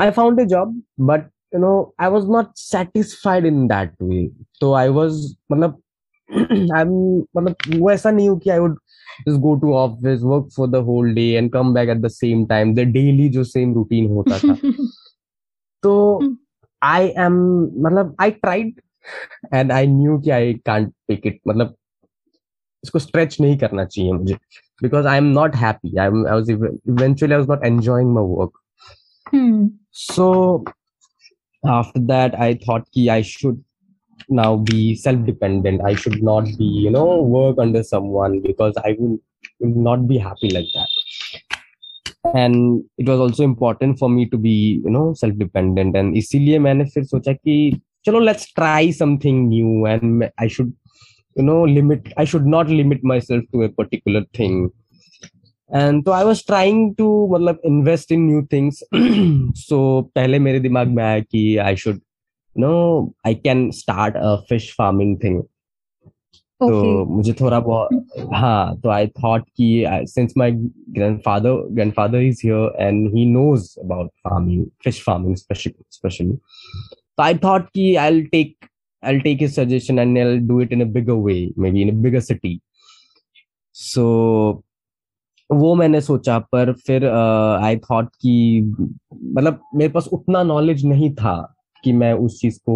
I 0.00 0.10
found 0.18 0.40
a 0.40 0.44
job 0.54 0.80
but 1.10 1.30
you 1.54 1.60
know 1.60 1.72
I 2.00 2.10
was 2.10 2.28
not 2.30 2.50
satisfied 2.56 3.46
in 3.46 3.66
that 3.68 3.94
way 4.02 4.26
तो 4.60 4.72
I 4.74 4.88
was 4.98 5.22
मतलब 5.52 5.80
I'm 6.29 6.91
मतलब 7.35 7.55
वो 7.79 7.91
ऐसा 7.91 8.11
नहीं 8.11 8.29
हूँ 8.29 8.39
कि 8.39 8.49
I 8.49 8.59
would 8.59 8.77
just 9.27 9.41
go 9.41 9.55
to 9.61 9.71
office 9.77 10.21
work 10.31 10.51
for 10.55 10.67
the 10.73 10.81
whole 10.89 11.13
day 11.13 11.35
and 11.37 11.51
come 11.51 11.73
back 11.73 11.89
at 11.93 12.01
the 12.01 12.09
same 12.09 12.45
time 12.51 12.73
the 12.75 12.85
daily 12.97 13.29
जो 13.29 13.43
same 13.43 13.73
routine 13.77 14.09
होता 14.09 14.37
था 14.39 14.55
तो 15.83 15.95
I 16.81 17.13
am 17.25 17.35
मतलब 17.85 18.15
I 18.19 18.29
tried 18.31 18.79
and 19.51 19.73
I 19.73 19.85
knew 19.85 20.19
कि 20.25 20.31
I 20.31 20.59
can't 20.69 20.93
take 21.11 21.25
it 21.31 21.39
मतलब 21.47 21.75
इसको 22.83 22.99
stretch 22.99 23.39
नहीं 23.41 23.57
करना 23.57 23.85
चाहिए 23.85 24.11
मुझे 24.13 24.37
because 24.81 25.05
I 25.05 25.17
am 25.17 25.33
not 25.33 25.55
happy 25.55 25.97
I, 25.99 26.07
I 26.07 26.35
was 26.35 26.49
eventually 26.49 27.33
I 27.33 27.37
was 27.37 27.47
not 27.47 27.65
enjoying 27.65 28.13
my 28.13 28.21
work 28.21 28.51
hmm. 29.31 29.65
so 29.91 30.63
after 31.65 31.99
that 32.11 32.39
I 32.39 32.53
thought 32.65 32.87
कि 32.95 33.09
I 33.09 33.21
should 33.21 33.63
now 34.27 34.57
be 34.57 34.95
self-dependent 34.95 35.81
i 35.85 35.93
should 35.93 36.21
not 36.21 36.45
be 36.57 36.65
you 36.65 36.89
know 36.89 37.21
work 37.21 37.57
under 37.57 37.83
someone 37.83 38.41
because 38.41 38.73
i 38.83 38.95
will, 38.99 39.17
will 39.59 39.83
not 39.89 40.07
be 40.07 40.17
happy 40.17 40.49
like 40.49 40.67
that 40.73 40.89
and 42.33 42.83
it 42.97 43.07
was 43.07 43.19
also 43.19 43.43
important 43.43 43.97
for 43.97 44.09
me 44.09 44.25
to 44.25 44.37
be 44.37 44.81
you 44.83 44.89
know 44.89 45.13
self-dependent 45.13 45.95
and 45.95 46.17
इसीलिए 46.17 46.59
मैंने 46.59 46.85
फिर 46.93 47.03
सोचा 47.03 47.33
कि 47.33 47.81
चलो 48.05 48.19
let's 48.25 48.51
try 48.53 48.91
something 48.91 49.47
new 49.49 49.85
and 49.85 50.29
I 50.37 50.47
should 50.47 50.73
you 51.37 51.43
know 51.43 51.63
limit 51.63 52.11
I 52.17 52.25
should 52.25 52.45
not 52.45 52.67
limit 52.67 53.03
myself 53.03 53.43
to 53.53 53.63
a 53.63 53.69
particular 53.69 54.23
thing 54.33 54.69
and 55.71 56.03
so 56.05 56.11
I 56.11 56.23
was 56.23 56.43
trying 56.43 56.95
to 56.95 57.07
मतलब 57.31 57.59
invest 57.63 58.11
in 58.11 58.27
new 58.27 58.45
things 58.53 58.83
so 59.67 59.79
पहले 60.15 60.39
मेरे 60.39 60.59
दिमाग 60.59 60.87
में 60.95 61.03
आया 61.03 61.19
कि 61.19 61.57
I 61.65 61.75
should 62.55 62.61
no 62.61 63.13
i 63.25 63.33
can 63.33 63.71
start 63.71 64.13
a 64.15 64.41
fish 64.49 64.75
farming 64.75 65.17
thing. 65.17 65.43
तो 66.61 67.05
मुझे 67.05 67.33
थोड़ा 67.33 67.59
बहुत 67.59 67.89
हाँ 68.33 68.79
तो 68.81 68.89
आई 68.89 69.07
थॉट 69.07 69.43
कि 69.57 69.85
since 69.89 70.33
my 70.37 70.51
grandfather 70.51 71.51
grandfather 71.51 72.17
is 72.17 72.41
here 72.43 72.75
and 72.79 73.15
he 73.15 73.25
knows 73.25 73.79
about 73.79 74.07
farming 74.07 74.65
fish 74.65 75.03
farming 75.03 75.35
specially 75.35 76.33
तो 76.33 77.23
आई 77.23 77.35
थॉट 77.35 77.69
कि 77.69 77.95
I 77.95 78.11
will 78.11 78.25
take 78.25 78.55
I'll 79.05 79.21
take 79.21 79.39
his 79.39 79.55
suggestion 79.55 79.99
and 79.99 80.19
I'll 80.19 80.39
do 80.39 80.59
it 80.59 80.71
in 80.71 80.81
a 80.81 80.85
bigger 80.85 81.15
way, 81.15 81.53
maybe 81.55 81.81
in 81.81 81.89
a 81.89 81.91
bigger 81.91 82.21
city. 82.21 82.61
So 83.71 84.63
वो 85.51 85.75
मैंने 85.75 86.01
सोचा 86.01 86.39
पर 86.39 86.73
फिर 86.73 87.05
आई 87.05 87.77
uh, 87.77 87.91
thought 87.91 88.07
कि 88.07 88.61
मतलब 89.23 89.63
मेरे 89.75 89.93
पास 89.93 90.07
उतना 90.07 90.43
नॉलेज 90.43 90.85
नहीं 90.85 91.13
था। 91.13 91.55
कि 91.83 91.93
मैं 91.93 92.13
उस 92.13 92.39
चीज़ 92.41 92.59
को 92.59 92.75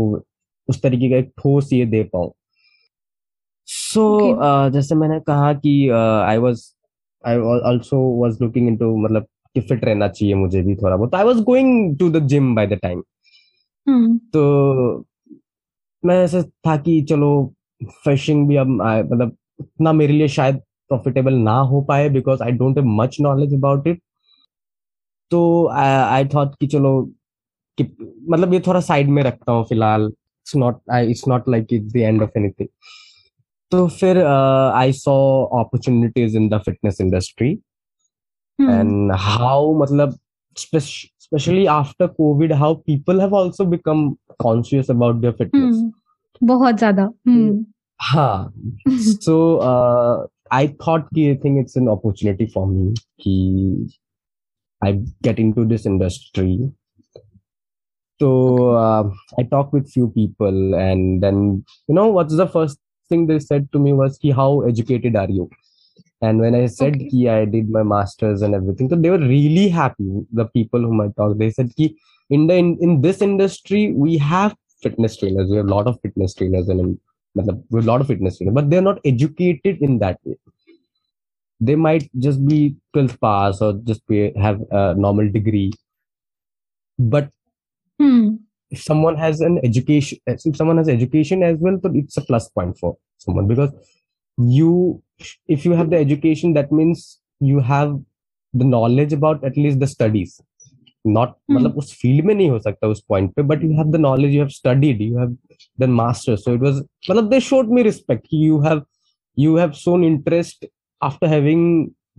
उस 0.69 0.81
तरीके 0.81 1.09
का 1.09 1.17
एक 1.17 1.31
ठोस 1.37 1.73
ये 1.73 1.85
दे 1.85 2.03
पाऊँ। 2.03 2.31
सो 3.65 3.99
so, 3.99 4.25
okay. 4.25 4.41
uh, 4.41 4.73
जैसे 4.73 4.95
मैंने 4.95 5.19
कहा 5.19 5.53
कि 5.53 5.89
I 5.89 6.37
was 6.37 6.63
I 7.23 7.37
also 7.65 7.99
was 8.21 8.37
looking 8.41 8.67
into 8.67 8.95
मतलब 8.97 9.27
कि 9.55 9.61
फिट 9.61 9.85
रहना 9.85 10.07
चाहिए 10.07 10.35
मुझे 10.35 10.61
भी 10.61 10.75
थोड़ा 10.75 10.95
बहुत। 10.95 11.15
I 11.15 11.23
was 11.23 11.41
going 11.43 11.97
to 11.97 12.09
the 12.09 12.27
gym 12.27 12.55
by 12.55 12.67
the 12.67 12.73
time 12.73 13.03
तो 14.33 15.05
मैं 16.05 16.23
ऐसे 16.23 16.41
था 16.43 16.75
कि 16.77 17.01
चलो 17.01 17.53
फिशिंग 18.05 18.47
भी 18.47 18.55
अब 18.55 18.67
मतलब 18.67 19.35
इतना 19.59 19.91
मेरे 19.93 20.13
लिए 20.13 20.27
शायद 20.27 20.55
प्रॉफिटेबल 20.89 21.33
ना 21.33 21.57
हो 21.59 21.81
पाए 21.81 22.09
because 22.09 22.43
I 22.43 22.51
don't 22.51 22.77
have 22.77 22.87
much 22.87 23.17
knowledge 23.21 23.53
about 23.53 23.87
it 23.87 24.01
तो 25.31 25.67
आई 25.67 26.25
थॉट 26.25 26.55
कि 26.59 26.67
चलो 26.67 26.91
कि 27.77 27.83
मतलब 28.29 28.53
ये 28.53 28.59
थोड़ा 28.67 28.79
साइड 28.81 29.09
में 29.09 29.23
रखता 29.23 29.51
हूँ 29.51 29.63
फ़िलहाल। 29.65 30.05
It's 30.05 30.55
not 30.55 30.79
I 30.91 31.09
it's 31.12 31.27
not 31.27 31.49
like 31.49 31.73
it's 31.73 31.93
the 31.93 31.97
end 31.97 32.21
of 32.23 32.38
anything 32.38 32.67
तो 33.71 33.88
फिर 33.99 34.17
I 34.23 34.91
saw 34.93 35.13
opportunities 35.59 36.38
in 36.38 36.49
the 36.49 36.57
fitness 36.65 37.01
industry 37.01 37.51
and 38.59 39.12
how 39.12 39.73
मतलब 39.81 40.17
specially 40.57 41.65
after 41.65 42.07
covid 42.07 42.53
how 42.53 42.75
people 42.88 43.21
have 43.21 43.36
also 43.38 43.65
become 43.65 44.09
conscious 44.39 44.91
about 44.91 45.15
their 45.15 45.33
fitness 45.33 45.91
बहुत 46.43 46.75
ज़्यादा। 46.75 47.07
hmm. 47.27 47.63
हाँ. 47.99 48.53
So 48.89 49.36
I 50.51 50.67
thought 50.88 51.07
कि 51.15 51.27
I 51.27 51.36
think 51.36 51.59
it's 51.59 51.77
an 51.77 51.88
opportunity 51.88 52.45
for 52.45 52.67
me 52.67 52.93
कि 53.21 53.89
I 54.81 54.93
get 55.23 55.39
into 55.39 55.65
this 55.65 55.86
industry 55.88 56.57
so 58.23 58.29
uh, 58.83 59.03
i 59.39 59.43
talked 59.43 59.73
with 59.73 59.91
few 59.91 60.09
people 60.09 60.75
and 60.75 61.23
then 61.23 61.65
you 61.88 61.95
know 61.95 62.07
what's 62.07 62.38
the 62.38 62.47
first 62.47 62.79
thing 63.09 63.27
they 63.27 63.39
said 63.39 63.71
to 63.71 63.79
me 63.79 63.93
was 63.93 64.17
ki, 64.17 64.31
how 64.31 64.62
educated 64.62 65.15
are 65.15 65.29
you 65.29 65.49
and 66.21 66.39
when 66.39 66.55
I 66.55 66.67
said 66.67 66.93
Okay. 66.95 67.09
ki 67.09 67.29
I 67.29 67.45
did 67.45 67.69
my 67.69 67.83
masters 67.83 68.41
and 68.41 68.55
everything, 68.55 68.89
so 68.89 68.95
they 68.95 69.09
were 69.09 69.19
really 69.19 69.67
happy. 69.67 70.09
The 70.31 70.45
people 70.45 70.79
whom 70.81 71.01
I 71.01 71.09
talked, 71.09 71.38
they 71.39 71.51
said 71.51 71.75
ki 71.75 71.97
in 72.29 72.47
the 72.47 72.55
in, 72.55 72.77
in 72.81 73.01
this 73.01 73.21
industry 73.21 73.91
we 73.91 74.17
have 74.17 74.55
fitness 74.81 75.17
trainers. 75.17 75.49
We 75.49 75.57
have 75.57 75.67
a 75.67 75.75
lot 75.75 75.88
of 75.88 75.99
fitness 76.01 76.33
trainers 76.33 76.69
and 76.69 76.97
we 77.36 77.43
have 77.45 77.49
a 77.49 77.81
lot 77.91 78.01
of 78.01 78.07
fitness 78.07 78.38
trainers, 78.38 78.55
but 78.55 78.69
they're 78.69 78.81
not 78.81 78.99
educated 79.05 79.81
in 79.81 79.99
that 79.99 80.19
way. 80.23 80.38
They 81.59 81.75
might 81.75 82.09
just 82.19 82.45
be 82.45 82.75
12th 82.95 83.19
pass 83.21 83.62
or 83.62 83.73
just 83.83 84.07
be, 84.07 84.31
have 84.38 84.62
a 84.71 84.95
normal 84.95 85.29
degree. 85.29 85.73
But 86.99 87.31
hmm 88.00 88.38
if 88.76 88.81
someone 88.85 89.16
has 89.16 89.38
an 89.44 89.54
education, 89.66 90.18
if 90.46 90.57
someone 90.57 90.78
has 90.81 90.88
education 90.94 91.42
as 91.44 91.54
well, 91.66 91.76
so 91.85 91.90
it's 92.00 92.18
a 92.20 92.24
plus 92.24 92.48
point 92.59 92.74
for 92.81 92.90
someone 93.24 93.46
because 93.50 93.70
you, 94.38 94.72
if 95.57 95.64
you 95.64 95.72
have 95.78 95.88
the 95.92 95.96
education, 95.96 96.52
that 96.59 96.70
means 96.81 97.04
you 97.40 97.61
have 97.61 97.94
the 98.54 98.66
knowledge 98.72 99.14
about 99.18 99.46
at 99.50 99.57
least 99.57 99.81
the 99.81 99.88
studies. 99.94 100.35
Not 101.04 101.33
Hmm. 101.48 101.57
मतलब 101.57 101.76
उस 101.78 101.92
field 102.00 102.24
में 102.26 102.35
नहीं 102.35 102.48
हो 102.50 102.59
सकता 102.59 102.88
उस 102.88 103.02
point 103.09 103.33
पे 103.35 103.42
but 103.52 103.64
you 103.64 103.72
have 103.76 103.90
the 103.92 103.96
knowledge 104.00 104.33
you 104.35 104.40
have 104.40 104.48
studied 104.59 105.00
you 105.02 105.18
have 105.18 105.37
done 105.81 105.90
master 106.00 106.37
so 106.37 106.54
it 106.54 106.61
was 106.62 106.83
मतलब 107.11 107.28
they 107.31 107.40
showed 107.48 107.70
me 107.78 107.83
respect 107.83 108.28
you 108.35 108.59
have 108.68 108.83
you 109.42 109.50
have 109.62 109.74
shown 109.81 110.04
interest 110.07 110.64
after 111.09 111.28
having 111.33 111.61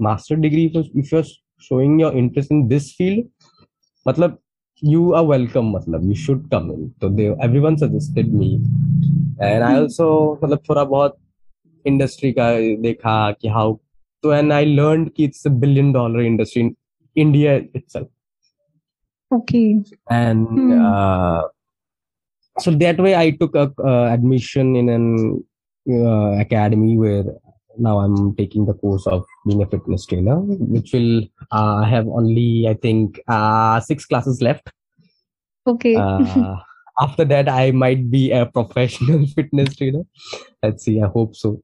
master 0.05 0.35
degree 0.43 0.61
if 0.67 0.75
you're- 0.77 1.01
if 1.01 1.09
you're 1.13 1.29
showing 1.65 1.97
your 2.01 2.11
interest 2.21 2.53
in 2.57 2.61
this 2.69 2.85
field 2.99 3.25
matlab 4.05 4.37
you 4.93 5.13
are 5.19 5.23
welcome 5.29 5.71
matlab 5.75 6.03
you 6.09 6.15
should 6.25 6.43
come 6.51 6.67
in 6.75 6.83
so 7.01 7.09
they 7.19 7.27
everyone 7.47 7.77
suggested 7.77 8.33
me 8.41 8.49
and 9.47 9.63
i 9.63 9.73
Hmm. 9.73 9.81
also 9.81 10.05
matlab 10.43 10.61
थोड़ा 10.69 10.83
बहुत 10.93 11.17
industry 11.91 12.31
का 12.39 12.47
देखा 12.87 13.15
कि 13.41 13.49
how 13.57 13.67
so 14.23 14.31
and 14.39 14.53
i 14.53 14.63
learned 14.79 15.13
कि 15.17 15.27
it's 15.29 15.45
a 15.51 15.53
billion 15.65 15.91
dollar 15.97 16.23
industry 16.31 16.61
in 16.65 16.71
india 17.25 17.53
itself 17.79 18.07
okay 19.33 19.61
and 20.11 20.47
Hmm. 20.57 20.71
uh, 20.85 21.41
so 22.59 22.71
that 22.83 22.97
way 23.05 23.15
i 23.15 23.29
took 23.41 23.55
a 23.55 23.65
uh, 23.91 24.05
admission 24.15 24.75
in 24.75 24.89
an 24.97 25.05
uh, 25.87 26.31
academy 26.45 26.97
where 26.97 27.25
now 27.78 27.98
i'm 27.98 28.34
taking 28.36 28.66
the 28.66 28.74
course 28.74 29.06
of 29.06 29.24
being 29.46 29.62
a 29.62 29.66
fitness 29.66 30.06
trainer 30.06 30.38
which 30.40 30.92
will 30.92 31.22
uh, 31.50 31.82
have 31.82 32.06
only 32.08 32.66
i 32.68 32.74
think 32.74 33.20
uh, 33.28 33.80
six 33.80 34.06
classes 34.06 34.40
left. 34.42 34.70
Okay. 35.66 35.96
Uh, 35.96 36.56
after 37.00 37.24
that 37.24 37.48
i 37.48 37.70
might 37.70 38.10
be 38.10 38.30
a 38.30 38.46
professional 38.58 39.26
fitness 39.34 39.76
trainer. 39.76 40.02
Let's 40.62 40.84
see 40.84 41.00
i 41.02 41.06
hope 41.06 41.34
so. 41.36 41.62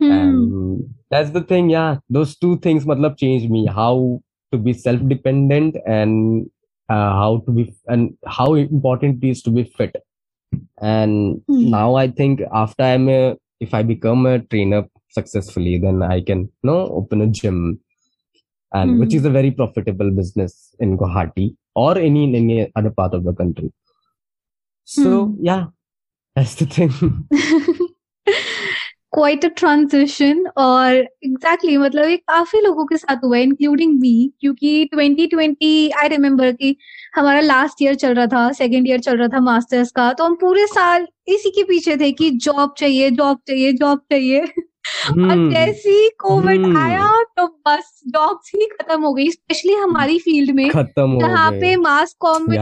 Hmm. 0.00 0.10
and 0.10 0.94
that's 1.10 1.30
the 1.30 1.42
thing 1.42 1.70
yeah. 1.70 1.98
Those 2.10 2.36
two 2.36 2.58
things 2.58 2.84
matlab 2.84 3.18
changed 3.18 3.50
me. 3.50 3.66
How 3.66 4.20
to 4.50 4.58
be 4.58 4.72
self-dependent 4.72 5.76
and 5.86 6.50
uh, 6.88 7.12
how 7.20 7.42
to 7.46 7.52
be 7.52 7.74
and 7.86 8.16
how 8.26 8.54
important 8.54 9.22
it 9.22 9.28
is 9.28 9.42
to 9.42 9.50
be 9.50 9.64
fit. 9.64 9.96
And 10.80 11.40
hmm. 11.46 11.70
now 11.70 11.94
i 11.94 12.08
think 12.08 12.42
after 12.52 12.82
i'm 12.82 13.08
a 13.08 13.36
if 13.60 13.74
i 13.74 13.82
become 13.82 14.26
a 14.26 14.40
trainer 14.40 14.82
successfully 15.18 15.74
then 15.84 16.02
i 16.08 16.20
can 16.30 16.40
you 16.44 16.68
know 16.70 16.80
open 17.00 17.24
a 17.26 17.28
gym 17.40 17.58
and 18.72 18.98
which 19.00 19.12
Hmm. 19.12 19.18
is 19.18 19.26
a 19.30 19.34
very 19.38 19.50
profitable 19.60 20.10
business 20.20 20.52
in 20.84 20.96
guwahati 21.02 21.46
or 21.76 21.92
any 21.98 22.22
in 22.28 22.34
any 22.42 22.56
other 22.80 22.92
part 23.00 23.14
of 23.18 23.24
the 23.28 23.34
country 23.42 23.70
so 24.88 25.10
Hmm. 25.10 25.34
yeah 25.50 25.64
that's 26.36 26.54
the 26.62 26.68
thing 26.76 26.92
quite 29.14 29.44
a 29.44 29.48
transition 29.56 30.38
और 30.56 30.94
exactly 30.94 31.70
exactly, 31.70 31.78
मतलब 31.78 32.08
ये 32.08 32.16
काफ़ी 32.16 32.60
लोगों 32.60 32.84
के 32.86 32.96
साथ 32.96 33.24
हुआ 33.24 33.36
है 33.36 33.42
including 33.42 33.98
me 34.00 34.12
क्योंकि 34.40 34.88
2020 34.94 35.92
आई 36.02 36.08
रिमेम्बर 36.08 36.52
कि 36.52 36.74
हमारा 37.16 37.40
लास्ट 37.40 37.82
ईयर 37.82 37.94
चल 38.04 38.14
रहा 38.14 38.26
था 38.34 38.50
सेकेंड 38.60 38.88
ईयर 38.88 39.00
चल 39.00 39.16
रहा 39.18 39.28
था 39.34 39.40
मास्टर्स 39.50 39.90
का 39.96 40.12
तो 40.12 40.24
हम 40.24 40.34
पूरे 40.40 40.66
साल 40.66 41.06
इसी 41.34 41.50
के 41.56 41.62
पीछे 41.72 41.96
थे 41.96 42.10
कि 42.20 42.30
जॉब 42.46 42.74
चाहिए 42.78 43.10
जॉब 43.20 43.40
चाहिए 43.48 43.72
जॉब 43.82 43.98
चाहिए 44.12 44.44
और 45.08 45.36
Hmm. 45.36 45.50
जैसे 45.52 45.90
ही 45.90 46.08
कोविड. 46.18 46.76
आया 46.76 47.22
तो 47.36 47.46
बस 47.68 48.02
जॉब्स 48.06 48.52
ही 48.54 48.66
खत्म 48.66 49.02
हो 49.02 49.12
गई 49.14 49.30
स्पेशली 49.30 49.74
हमारी 49.74 50.18
फ़ील्ड 50.18 50.50
में 50.50 50.70
खत्म 50.70 51.18
जहाँ 51.20 51.50
पे 51.52 51.76
मास 51.76 52.16
कॉम 52.20 52.50
में 52.50 52.58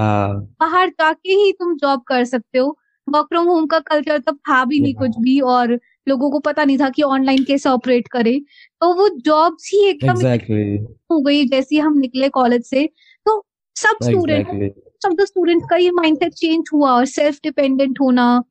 बाहर 0.61 0.89
जाके 0.89 1.33
ही 1.33 1.53
तुम 1.53 1.77
जॉब 1.77 2.03
कर 2.07 2.25
सकते 2.25 2.59
हो। 2.59 2.79
वर्क 3.09 3.27
फ्रॉम 3.27 3.47
होम 3.47 3.67
का 3.67 3.79
कल्चर 3.79 4.19
तब 4.19 4.37
था 4.37 4.65
भी 4.65 4.81
नहीं 4.81 4.95
कुछ 4.95 5.11
भी 5.19 5.41
और 5.41 5.79
लोगों 6.09 6.31
को 6.31 6.39
पता 6.39 6.65
नहीं 6.65 6.79
था 6.79 6.89
कि 6.89 7.03
ऑनलाइन 7.03 7.45
कैसे 7.45 7.69
ऑपरेट 7.69 8.09
करे। 8.09 8.39
तो 8.81 8.95
वो 8.95 9.09
जॉब्स 9.09 9.71
ही 9.75 9.85
एकदम 9.89 10.11
एग्जैक्टली 10.11 10.77
हो 11.11 11.21
गई 11.21 11.45
जैसे 11.45 11.79
हम 11.79 11.99
निकले 11.99 12.29
कॉलेज 12.29 12.65
से। 12.65 12.87
तो 13.27 13.47
सब 13.77 13.97
स्टूडेंट 14.03 14.73
एग्जैक्टली 15.07 15.17
सब 15.17 15.23
द 15.23 15.27
स्टूडेंट 15.27 15.63
का 15.71 15.77
ये 15.77 15.91
माइंडसेट 15.91 16.33
चेंज 16.33 16.65
हुआ 16.73 16.93
और 16.93 17.05
सेल्फ 17.05 17.39
डिपेंडेंट 17.45 18.01
होना 18.01 18.43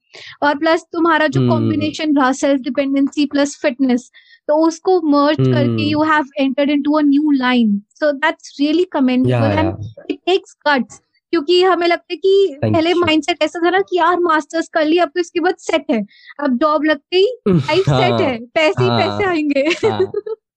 और 0.43 0.57
प्लस 0.57 0.81
तुम्हारा 0.93 1.27
जो 1.27 1.39
Hmm. 1.39 1.49
कॉम्बिनेशन 1.49 2.17
रहा 2.17 2.31
सेल्फ 2.31 2.61
डिपेंडेंसी 2.61 3.25
प्लस 3.25 3.59
फिटनेस 3.61 4.11
तो 4.47 4.55
उसको 4.67 5.01
मर्ज 5.01 5.37
करके 5.37 5.83
Hmm. 5.83 5.91
You 5.91 6.01
have 6.03 6.25
entered 6.39 6.69
into 6.69 6.91
a 6.93 7.01
new 7.01 7.31
line 7.31 7.81
so 7.89 8.11
that's 8.11 8.57
really 8.59 8.83
commendable 8.83 9.57
and 9.59 9.73
it 10.11 10.19
takes 10.25 10.55
guts 10.67 11.01
क्योंकि 11.33 11.63
हमें 11.63 11.87
लगता 11.87 12.13
है 12.13 12.17
कि 12.17 12.57
Thank 12.63 12.73
पहले. 12.73 12.93
माइंडसेट 12.93 13.43
ऐसा 13.43 13.59
था 13.65 13.69
ना 13.69 13.79
कि 13.79 13.97
यार 13.97 14.19
मास्टर्स 14.19 14.69
कर 14.73 14.85
लिया 14.85 15.03
अब 15.03 15.09
तो 15.09 15.19
इसके 15.19 15.39
बाद 15.39 15.55
सेट 15.59 15.85
है। 15.91 16.05
अब 16.43 16.57
जॉब 16.57 16.83
लगते 16.85 17.17
ही 17.17 17.27
लाइफ 17.47 17.83
सेट 17.89 18.21
है 18.21 18.37
पैसे 18.39 18.83
ही 18.83 18.89
पैसे 18.89 19.23
हाँ, 19.23 19.33
आएँगे। 19.33 19.87
हाँ, 19.87 20.11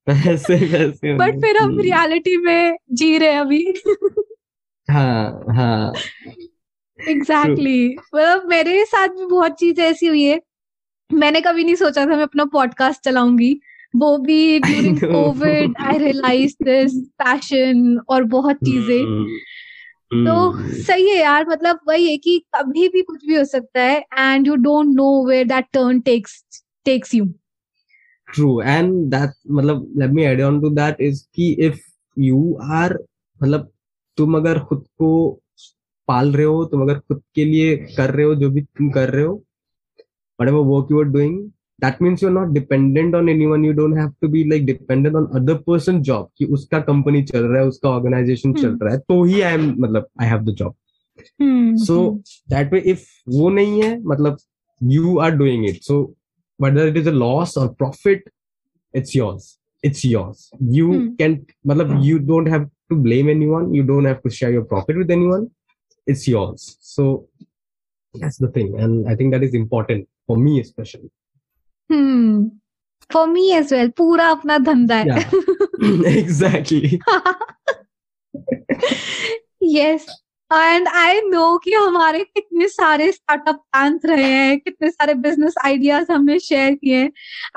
पैसे 0.06 0.56
पैसे 0.56 1.14
बट 1.18 1.40
फिर 1.40 1.56
हम 1.56 1.78
रियलिटी 1.80 2.36
में 2.36 2.76
जी 2.92 3.18
रहे 3.18 3.32
हैं 3.32 3.40
अभी। 3.40 3.74
हाँ 4.88 5.44
हाँ। 5.48 5.92
एग्जैक्टली 6.98 7.96
मतलब 8.14 8.48
मेरे 8.48 8.84
साथ 8.84 9.08
भी 9.08 9.26
बहुत 9.26 9.52
चीज़ 9.52 9.80
ऐसी 9.80 10.06
हुई 10.06 10.22
है। 10.22 10.40
मैंने 11.10 11.40
कभी 11.40 11.64
नहीं 11.64 11.74
सोचा 11.74 12.02
था 12.02 12.16
मैं 12.16 12.22
अपना 12.22 12.44
पॉडकास्ट 12.44 13.04
चलाऊँगी। 13.04 13.60
वो 13.96 14.16
भी 14.18 14.58
during 14.60 14.98
covid 15.00 15.74
I 15.80 15.98
realise 15.98 16.54
this 16.64 16.92
passion 17.18 17.98
और 18.08 18.24
बहुत 18.24 18.56
चीज़ें। 18.56 19.02
हम्म, 19.02 20.26
तो 20.26 20.72
सही 20.82 21.08
है 21.10 21.16
यार 21.16 21.46
मतलब 21.48 21.78
वही 21.88 22.10
है 22.10 22.16
कि 22.16 22.38
कभी 22.56 22.88
भी 22.88 23.02
कुछ 23.02 23.26
भी 23.26 23.36
हो 23.36 23.44
सकता 23.44 23.82
है 23.82 23.98
and 24.18 24.46
you 24.46 24.54
don't 24.54 24.94
know 24.94 25.26
where 25.26 25.46
that 25.46 25.66
turn 25.72 26.00
takes 26.00 26.42
takes 26.84 27.14
you 27.14 27.24
through 28.34 28.60
and 28.62 29.14
that 29.14 29.32
मतलब 29.50 29.86
let 29.98 30.12
me 30.18 30.26
add 30.26 30.42
on 30.48 30.60
to 30.64 30.70
that 30.74 31.00
is 31.08 31.20
कि 31.34 31.56
if 31.60 31.78
you 32.16 32.42
are 32.80 32.92
मतलब 33.42 33.71
तुम 34.18 34.36
अगर 34.36 34.58
खुद 34.58 34.84
को 34.98 35.10
पाल 36.08 36.32
रहे 36.32 36.46
हो 36.46 36.64
तुम 36.64 36.82
अगर 36.82 36.98
खुद 36.98 37.22
के 37.34 37.44
लिए 37.44 37.76
कर 37.96 38.10
रहे 38.10 38.26
हो 38.26 38.34
जो 38.34 38.50
भी 38.50 38.62
तुम 38.62 38.90
कर 38.90 39.10
रहे 39.10 39.24
हो 39.24 39.34
वट 40.38 40.48
बड़े 40.48 40.52
work 40.52 40.90
you 40.90 40.98
are 40.98 41.08
doing 41.08 41.38
that 41.78 42.02
means 42.02 42.22
you 42.22 42.28
are 42.28 42.34
not 42.34 42.48
dependent 42.54 43.14
on 43.14 43.28
anyone 43.46 43.64
you 43.64 43.72
don't 43.72 43.96
have 43.98 44.12
to 44.22 44.28
be 44.28 44.44
like 44.50 44.66
dependent 44.66 45.14
on 45.16 45.26
other 45.34 45.54
person 45.66 46.00
job 46.02 46.28
कि 46.38 46.44
उसका 46.58 46.80
कंपनी 46.80 47.22
चल 47.22 47.44
रहा 47.44 47.62
है 47.62 47.68
उसका 47.68 47.88
ऑर्गेनाइजेशन 47.88 48.52
hmm. 48.52 48.62
चल 48.62 48.78
रहा 48.82 48.92
है 48.94 48.98
तो 48.98 49.22
ही 49.24 49.40
आई 49.40 49.54
एम 49.54 49.74
मतलब 49.78 50.08
I 50.20 50.28
have 50.28 50.44
the 50.44 50.54
job 50.54 50.74
so 51.84 51.98
that 52.50 52.72
way 52.72 52.80
if 52.92 53.06
वो 53.28 53.48
नहीं 53.50 53.82
है 53.82 53.98
मतलब 54.02 54.38
you 54.80 55.16
are 55.18 55.30
doing 55.36 55.66
it 55.68 55.82
so 55.82 56.02
whether 56.60 56.88
it 56.88 56.96
is 56.96 57.08
a 57.08 57.12
loss 57.12 57.56
और 57.58 57.68
profit 57.74 58.30
it's 58.94 59.16
yours 59.16 59.58
it's 59.84 60.04
yours 60.06 60.50
you 60.72 60.92
can 61.18 61.40
मतलब 61.66 62.00
you 62.04 62.18
don't 62.26 62.48
have 62.48 62.68
to 62.92 63.00
blame 63.08 63.28
anyone. 63.28 63.74
You 63.74 63.82
don't 63.82 64.04
have 64.04 64.22
to 64.22 64.30
share 64.38 64.52
your 64.52 64.64
profit 64.64 64.96
with 65.02 65.10
anyone. 65.10 65.50
It's 66.06 66.26
yours. 66.28 66.76
So 66.80 67.28
that's 68.14 68.38
the 68.38 68.48
thing. 68.48 68.78
And 68.78 69.08
I 69.08 69.16
think 69.16 69.32
that 69.32 69.42
is 69.42 69.54
important 69.54 70.08
for 70.26 70.36
me, 70.36 70.60
especially. 70.60 71.10
Hmm. 71.90 72.48
For 73.10 73.26
me 73.26 73.52
as 73.54 73.72
well. 73.72 73.88
पूरा 74.02 74.28
अपना 74.30 74.58
धंधा 74.58 74.96
है. 74.96 75.06
Yeah. 75.06 75.30
exactly. 76.18 77.00
yes. 79.60 80.06
And 80.50 80.88
I 80.88 81.20
know 81.20 81.56
कि 81.64 81.72
हमारे 81.72 82.22
कितने 82.24 82.68
सारे 82.68 83.10
startup 83.12 83.54
plan 83.54 83.98
रहे 84.04 84.24
हैं 84.24 84.58
कितने 84.60 84.90
सारे 84.90 85.14
बिज़नेस 85.26 85.54
आइडियाज़ 85.64 86.12
हमने 86.12 86.38
शेयर 86.38 86.74
किए 86.74 86.96
हैं 86.96 87.12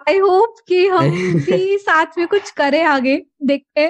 आई 0.10 0.17
होप 0.17 0.56
कि 0.67 0.86
हम 0.88 1.10
भी 1.45 1.78
साथ 1.78 2.17
में 2.17 2.28
कुछ 2.28 2.52
करें 2.60 2.84
आगे 2.84 3.17
देखते 3.52 3.88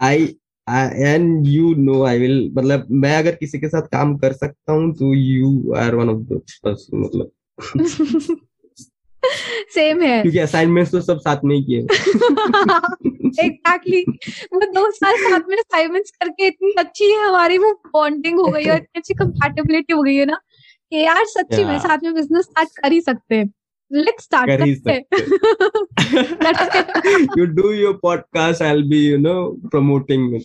I 0.00 0.36
and 0.68 1.46
you 1.46 1.74
know 1.74 2.02
I 2.04 2.18
will 2.18 2.52
मतलब 2.54 2.86
मैं 2.90 3.16
अगर 3.18 3.34
किसी 3.34 3.58
के 3.58 3.68
साथ 3.68 3.82
काम 3.82 4.16
कर 4.16 4.32
सकता 4.32 4.72
हूँ 4.72 4.92
तो 4.94 5.14
you 5.14 5.72
are 5.72 5.94
one 5.94 6.08
of 6.08 6.18
the 6.18 6.76
मतलब। 6.94 7.30
सेम 9.74 10.02
है 10.02 10.22
क्योंकि 10.22 10.38
असाइनमेंट्स 10.38 10.92
तो 10.92 11.00
सब 11.00 11.18
साथ 11.18 11.36
में 11.44 11.56
ही 11.56 11.62
किए 11.62 11.80
एग्जैक्टली 13.44 14.04
वो 14.52 14.60
दो 14.60 14.90
साल 14.90 15.16
साथ 15.16 15.40
में 15.48 15.56
असाइनमेंट्स 15.56 16.10
करके 16.10 16.46
इतनी 16.46 16.72
अच्छी 16.78 17.10
है 17.12 17.28
हमारी 17.28 17.58
वो 17.58 17.72
बॉन्डिंग 17.92 18.38
हो 18.38 18.46
गई 18.46 18.64
है 18.64 18.76
इतनी 18.76 18.98
अच्छी 18.98 19.14
कंपैटिबिलिटी 19.14 19.92
हो 19.92 20.02
गई 20.02 20.14
है 20.16 20.24
ना 20.24 20.40
कि 20.92 20.96
यार 20.96 21.24
सच्ची 21.24 21.64
में 21.64 21.78
साथ 21.78 21.98
में 22.04 22.14
बिज़नेस 22.14 22.44
स्टार्ट 22.44 22.68
कर 22.68 22.92
ही 22.92 23.00
सकते 23.00 23.34
हैं। 23.34 23.52
लेट्स 23.92 24.24
स्टार्ट 24.24 24.50
कर 24.50 24.62
ही 24.62 24.74
सकते 24.74 25.00
you 27.40 27.46
do 27.46 27.70
your 27.70 27.98
podcast 28.02 28.62
I 28.62 28.72
will 28.72 28.88
be 28.88 28.98
you 29.08 29.18
know 29.18 29.50
promoting 29.52 30.40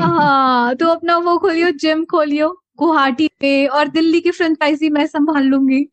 हाँ 0.00 0.74
तो 0.74 0.88
अपना 0.88 1.16
वो 1.16 1.38
खोलियो 1.38 1.70
जिम 1.70 2.04
खोलियो 2.04 2.60
गुवाहाटी 2.78 3.28
पे 3.40 3.66
और 3.66 3.88
दिल्ली 3.88 4.20
की 4.20 4.30
फ्रेंचाइजी 4.30 4.88
मैं 4.90 5.06
संभाल 5.06 5.42
लूँगी। 5.42 5.88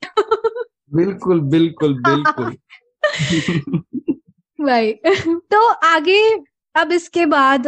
बिल्कुल 0.94 1.42
बिल्कुल 1.42 2.02
बिल्कुल। 2.02 2.56
भाई 4.66 4.94
तो 5.28 5.68
आगे 5.70 6.34
अब 6.76 6.92
इसके 6.92 7.26
बाद 7.26 7.68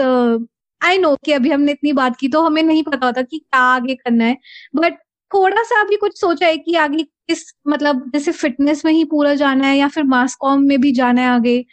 आई 0.83 0.97
नो 0.97 1.15
कि 1.25 1.31
अभी 1.31 1.49
हमने 1.49 1.71
इतनी 1.71 1.93
बात 1.93 2.15
की 2.15 2.27
तो 2.27 2.41
हमें 2.41 2.63
नहीं 2.63 2.83
पता 2.83 3.05
होता 3.05 3.21
कि 3.21 3.37
क्या 3.39 3.59
आगे 3.59 3.95
करना 3.95 4.25
है 4.25 4.37
बट 4.75 4.93
थोड़ा 5.33 5.63
सा 5.63 5.81
अभी 5.81 5.95
कुछ 5.95 6.19
सोचा 6.19 6.47
है 6.47 6.57
कि 6.57 6.75
आगे 6.75 7.03
किस 7.03 7.43
मतलब 7.67 8.03
जैसे 8.13 8.31
फिटनेस 8.31 8.85
में 8.85 8.91
ही 8.93 9.03
पूरा 9.11 9.33
जाना 9.35 9.67
है 9.67 9.77
या 9.77 9.87
फिर 9.87 10.03
मास 10.03 10.35
कॉम 10.41 10.63
में 10.67 10.79
भी 10.81 10.91
जाना 10.91 11.21
है 11.21 11.27
आगे? 11.29 11.65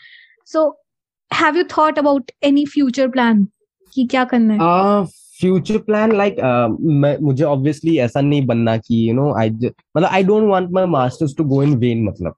So 0.47 0.69
have 1.31 1.57
you 1.57 1.65
thought 1.77 1.99
about 1.99 2.31
any 2.45 2.65
future 2.67 3.09
plan 3.09 3.47
कि 3.93 4.07
क्या 4.11 4.25
करना 4.25 4.55
है? 4.55 5.05
फ्यूचर 5.41 5.79
प्लान 5.79 6.13
लाइक 6.17 6.37
मुझे 7.23 7.45
ऑब्वियसली 7.45 7.97
ऐसा 7.99 8.21
नहीं 8.21 8.47
बनना 8.47 8.77
कि 8.77 9.09
यू 9.09 9.15
नो 9.15 9.33
आई 9.39 9.51
मतलब 9.51 10.05
I 10.05 10.23
don't 10.25 10.49
want 10.51 10.71
my 10.73 10.87
masters 10.87 11.35
to 11.37 11.45
go 11.45 11.63
in 11.63 11.75
vain 11.79 12.05
मतलब। 12.05 12.35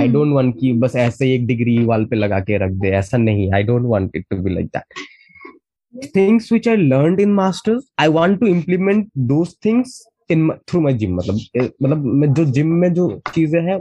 आई 0.00 0.08
डोंट 0.08 0.32
वांट 0.34 0.54
कि 0.60 0.72
बस 0.80 0.96
ऐसे 0.96 1.32
एक 1.34 1.46
डिग्री 1.46 1.78
वाल 1.84 2.04
पे 2.04 2.16
लगा 2.16 2.40
के 2.40 2.58
रख 2.64 2.70
दे 2.80 2.88
ऐसा 2.96 3.18
नहीं 3.18 3.50
I 3.54 3.62
don't 3.62 3.86
want 3.88 4.16
it 4.16 4.26
to 4.30 4.36
be 4.42 4.54
like 4.54 4.66
that 4.76 6.08
things 6.16 6.52
which 6.52 6.68
I 6.68 6.76
learned 6.76 7.20
in 7.20 7.32
masters 7.34 7.84
I 8.00 8.08
want 8.08 8.38
to 8.40 8.46
implement 8.46 9.08
those 9.30 9.56
things 9.64 10.02
in 10.30 10.50
through 10.68 10.80
my 10.80 10.92
gym 11.02 11.14
मतलब 11.16 11.38
मतलब 11.82 12.04
मैं 12.04 12.32
जो 12.34 12.44
जिम 12.58 12.72
में 12.82 12.92
जो 12.94 13.10
चीज़ें 13.34 13.60
हैं 13.62 13.80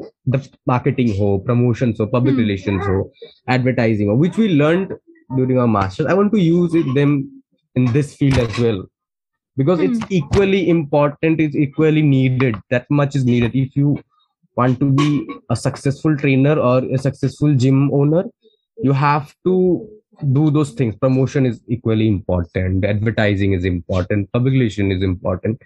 मार्केटिंग 0.67 1.09
हो 1.19 1.37
प्रमोशंस 1.45 1.97
हो 2.01 2.05
पब्लिक 2.17 2.37
रिलेशंस 2.37 2.87
हो 2.87 3.11
एडवर्टाइजिंग 3.55 4.09
हो 4.09 4.17
which 4.21 4.39
we 4.39 4.47
learned 4.47 4.97
during 5.35 5.59
our 5.59 5.67
masters 5.67 6.07
i 6.07 6.13
want 6.13 6.31
to 6.31 6.39
use 6.39 6.73
it, 6.75 6.87
them 6.93 7.43
in 7.75 7.85
this 7.93 8.15
field 8.15 8.37
as 8.37 8.59
well 8.59 8.83
because 9.57 9.79
mm. 9.79 9.85
it's 9.89 9.99
equally 10.09 10.69
important 10.69 11.39
it's 11.39 11.55
equally 11.55 12.01
needed 12.01 12.55
that 12.69 12.89
much 12.89 13.15
is 13.15 13.25
needed 13.25 13.55
if 13.55 13.75
you 13.75 13.97
want 14.57 14.79
to 14.79 14.91
be 14.91 15.27
a 15.49 15.55
successful 15.55 16.15
trainer 16.17 16.59
or 16.59 16.79
a 16.79 16.97
successful 16.97 17.55
gym 17.55 17.91
owner 17.93 18.23
you 18.77 18.91
have 18.91 19.33
to 19.45 19.87
do 20.33 20.51
those 20.51 20.71
things 20.71 20.95
promotion 20.95 21.45
is 21.45 21.61
equally 21.67 22.07
important 22.07 22.85
advertising 22.85 23.53
is 23.53 23.65
important 23.65 24.31
publication 24.31 24.91
is 24.91 25.01
important 25.01 25.61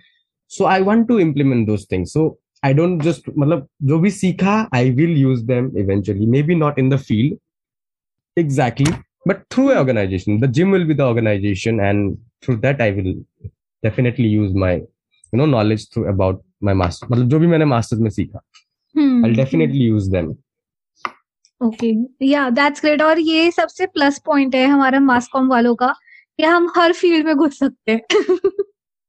so 0.47 0.65
i 0.65 0.81
want 0.81 1.07
to 1.07 1.19
implement 1.19 1.67
those 1.67 1.85
things 1.85 2.11
so 2.11 2.37
i 2.63 2.73
don't 2.73 3.03
just 3.07 3.27
matlab 3.43 3.65
jo 3.91 3.99
bhi 4.05 4.11
sikha 4.19 4.55
i 4.71 4.83
will 4.99 5.17
use 5.23 5.43
them 5.51 5.71
eventually 5.83 6.29
maybe 6.35 6.55
not 6.55 6.81
in 6.83 6.93
the 6.93 7.01
field 7.09 7.37
exactly 8.37 8.93
but 9.25 9.43
through 9.49 9.69
an 9.71 9.77
organization 9.77 10.39
the 10.39 10.51
gym 10.57 10.71
will 10.71 10.87
be 10.91 10.97
the 11.01 11.07
organization 11.13 11.83
and 11.89 12.17
through 12.43 12.57
that 12.65 12.81
i 12.81 12.91
will 12.97 13.13
definitely 13.83 14.31
use 14.35 14.57
my 14.65 14.73
you 14.75 15.39
know 15.39 15.45
knowledge 15.45 15.87
through 15.89 16.07
about 16.13 16.41
my 16.67 16.73
master 16.83 17.11
मतलब 17.11 17.29
जो 17.29 17.39
भी 17.39 17.47
मैंने 17.47 17.65
masters 17.65 18.01
में 18.01 18.09
सीखा 18.09 18.39
hmm. 18.95 19.25
I'll 19.25 19.39
definitely 19.43 19.85
use 19.93 20.11
them 20.17 20.33
okay 21.63 21.91
या 22.25 22.49
that's 22.49 22.81
great 22.81 23.01
और 23.01 23.19
ये 23.19 23.51
सबसे 23.51 23.85
प्लस 23.85 24.21
पॉइंट 24.25 24.55
है 24.55 24.65
हमारा 24.67 24.99
मास 24.99 25.27
कॉम 25.33 25.47
वालों 25.47 25.75
का 25.75 25.87
कि 26.37 26.43
हम 26.43 26.71
हर 26.77 26.93
फ़ील्ड 26.93 27.25
में 27.25 27.35
घुस 27.35 27.59
सकते 27.59 27.91
हैं 27.91 28.01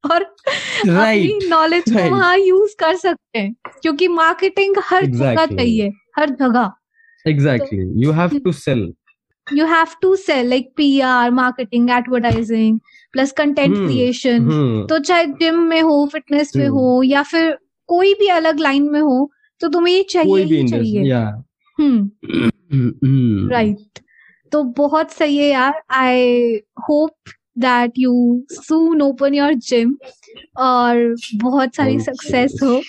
और 0.10 0.22
right, 0.22 0.88
अपनी 0.88 1.48
नॉलेज 1.48 1.84
right. 1.84 2.02
को 2.02 2.10
वहाँ 2.10 2.36
यूज़ 2.38 2.74
कर 2.80 2.96
सकते 2.96 3.38
हैं 3.38 3.54
क्योंकि 3.82 4.08
मार्केटिंग 4.08 4.76
हर 4.84 5.04
exactly. 5.04 5.18
जगह 5.18 5.56
चाहिए 5.56 5.90
हर 6.18 6.30
जगह 6.30 6.72
exactly 7.26 8.04
you 8.04 8.12
have 8.12 8.38
to 8.44 8.52
sell 8.52 8.92
you 9.46 9.66
have 9.66 9.90
to 10.00 10.08
sell 10.16 10.44
like 10.44 10.70
PR, 10.76 11.32
marketing, 11.32 11.90
advertising, 11.90 12.80
plus 13.14 13.32
content 13.32 13.76
hmm. 13.76 13.84
creation. 13.86 14.48
Hmm. 14.50 14.80
तो 14.88 14.98
चाहे 14.98 15.26
जिम 15.40 15.60
में 15.62 15.80
हो 15.80 16.08
फिटनेस 16.12 16.50
में 16.56 16.66
हो 16.68 17.00
hmm. 17.00 17.12
या 17.12 17.22
फिर 17.22 17.58
कोई 17.88 18.14
भी 18.14 18.28
अलग 18.28 18.60
लाइन 18.60 18.90
में 18.90 19.00
हो 19.00 19.30
तो 19.60 19.68
तुम्हें 19.68 19.94
ये 19.94 20.02
चाहिए 20.02 20.44
ही 20.44 20.68
चाहिए 20.68 21.02
राइट 23.48 23.98
तो 24.52 24.62
बहुत 24.64 25.10
सही 25.10 25.36
है 25.36 25.48
यार 25.50 25.82
I 25.90 26.54
hope 26.88 27.14
that 27.58 27.98
you 27.98 28.14
soon 28.52 29.02
open 29.02 29.34
your 29.34 29.54
gym 29.68 29.96
और 30.58 31.14
बहुत 31.42 31.74
सारी 31.74 31.98
सक्सेस 32.00 32.58
हो। 32.62 32.80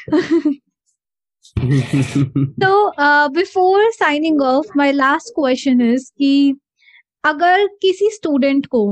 तो 2.62 2.91
before 3.34 3.91
signing 3.91 4.41
off 4.41 4.77
my 4.77 4.91
last 4.91 5.34
question 5.36 5.82
is 5.82 6.12
कि 6.17 6.56
अगर 7.23 7.65
किसी 7.82 8.10
स्टूडेंट 8.13 8.65
को 8.65 8.86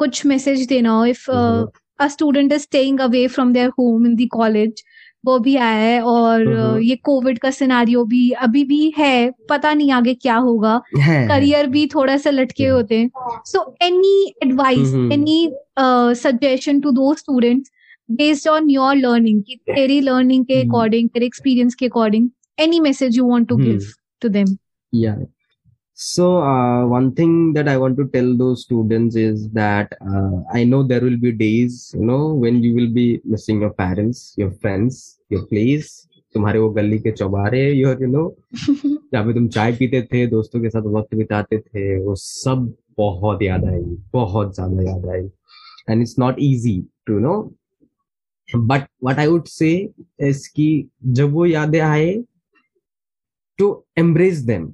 कुछ 0.00 0.24
मैसेज 0.26 0.66
देना 0.66 0.90
हो 0.90 1.04
if 1.06 1.30
a 1.30 2.06
student 2.08 2.52
is 2.52 2.62
staying 2.62 3.00
away 3.00 3.26
from 3.28 3.52
their 3.52 3.68
home 3.78 4.06
in 4.06 4.14
the 4.16 4.28
college 4.32 4.82
वो 5.24 5.38
भी 5.38 5.56
आया 5.56 5.74
है 5.74 6.00
और 6.02 6.46
हम्म, 6.46 6.60
हम्म। 6.60 6.78
ये 6.82 6.96
कोविड 6.96 7.38
का 7.38 7.50
सिनारियो 7.50 8.04
भी 8.04 8.30
अभी 8.30 8.64
भी 8.64 8.92
है 8.98 9.30
पता 9.48 9.72
नहीं 9.74 9.90
आगे 9.90 10.14
क्या 10.14 10.36
होगा। 10.36 10.76
करियर 11.28 11.66
भी 11.66 11.86
थोड़ा 11.86 12.16
सा 12.16 12.30
लटके 12.30 12.64
हम्म। 12.64 12.76
होते 12.76 12.98
हैं। 12.98 13.10
So 13.46 13.76
any 13.82 14.34
advice 14.44 14.94
any 15.12 15.52
suggestion 16.22 16.80
to 16.80 16.90
दो 16.90 17.14
student 17.14 17.68
based 18.10 18.48
on 18.48 18.70
your 18.70 18.96
learning 18.96 19.42
की 19.42 19.56
तेरी 19.56 20.00
लर्निंग 20.00 20.44
के 20.44 20.62
अकॉर्डिंग 20.62 21.08
तेरे 21.08 21.26
एक्सपीरियंस 21.26 21.74
के 21.74 21.86
according 21.86 22.28
any 22.58 22.80
message 22.80 23.18
you 23.18 23.24
want 23.24 23.48
to 23.48 23.56
give 23.56 23.86
to 24.22 24.28
them 24.28 24.56
so 26.02 26.26
uh, 26.42 26.86
one 26.86 27.08
thing 27.14 27.52
that 27.52 27.68
i 27.68 27.76
want 27.76 27.94
to 27.94 28.04
tell 28.08 28.28
those 28.34 28.62
students 28.62 29.16
is 29.16 29.50
that 29.50 29.92
uh, 30.10 30.36
i 30.58 30.64
know 30.64 30.82
there 30.82 31.02
will 31.02 31.18
be 31.18 31.30
days 31.30 31.94
you 31.94 32.06
know 32.10 32.32
when 32.44 32.62
you 32.62 32.74
will 32.74 32.88
be 32.88 33.20
missing 33.24 33.60
your 33.60 33.74
parents 33.74 34.34
your 34.38 34.50
friends 34.62 35.18
your 35.28 35.44
place 35.52 35.90
तुम्हारे 36.34 36.58
वो 36.58 36.68
गली 36.70 36.98
के 36.98 37.10
चौबारे 37.12 37.60
your 37.72 38.02
you 38.02 38.08
know 38.08 38.22
जहाँ 38.54 39.24
पे 39.26 39.32
तुम 39.34 39.48
चाय 39.56 39.72
पीते 39.76 40.02
थे 40.12 40.26
दोस्तों 40.26 40.60
के 40.62 40.70
साथ 40.70 40.82
वक्त 40.96 41.14
बिताते 41.14 41.58
थे 41.58 41.84
वो 42.04 42.14
सब 42.16 42.72
बहुत 42.98 43.42
याद 43.42 43.64
आएगी 43.64 43.96
बहुत 44.12 44.54
ज़्यादा 44.54 44.82
याद 44.90 45.06
आएगी 45.14 45.30
and 45.90 46.02
it's 46.02 46.18
not 46.18 46.36
easy 46.48 46.78
to 47.06 47.18
know 47.18 47.34
but 48.48 48.86
what 49.04 49.18
I 49.18 49.26
would 49.26 49.46
say 49.48 49.72
कि 50.56 50.68
जब 51.18 51.32
वो 51.32 51.46
यादें 51.46 51.80
आए 51.80 52.12
to 53.58 53.72
embrace 53.98 54.38
them 54.52 54.70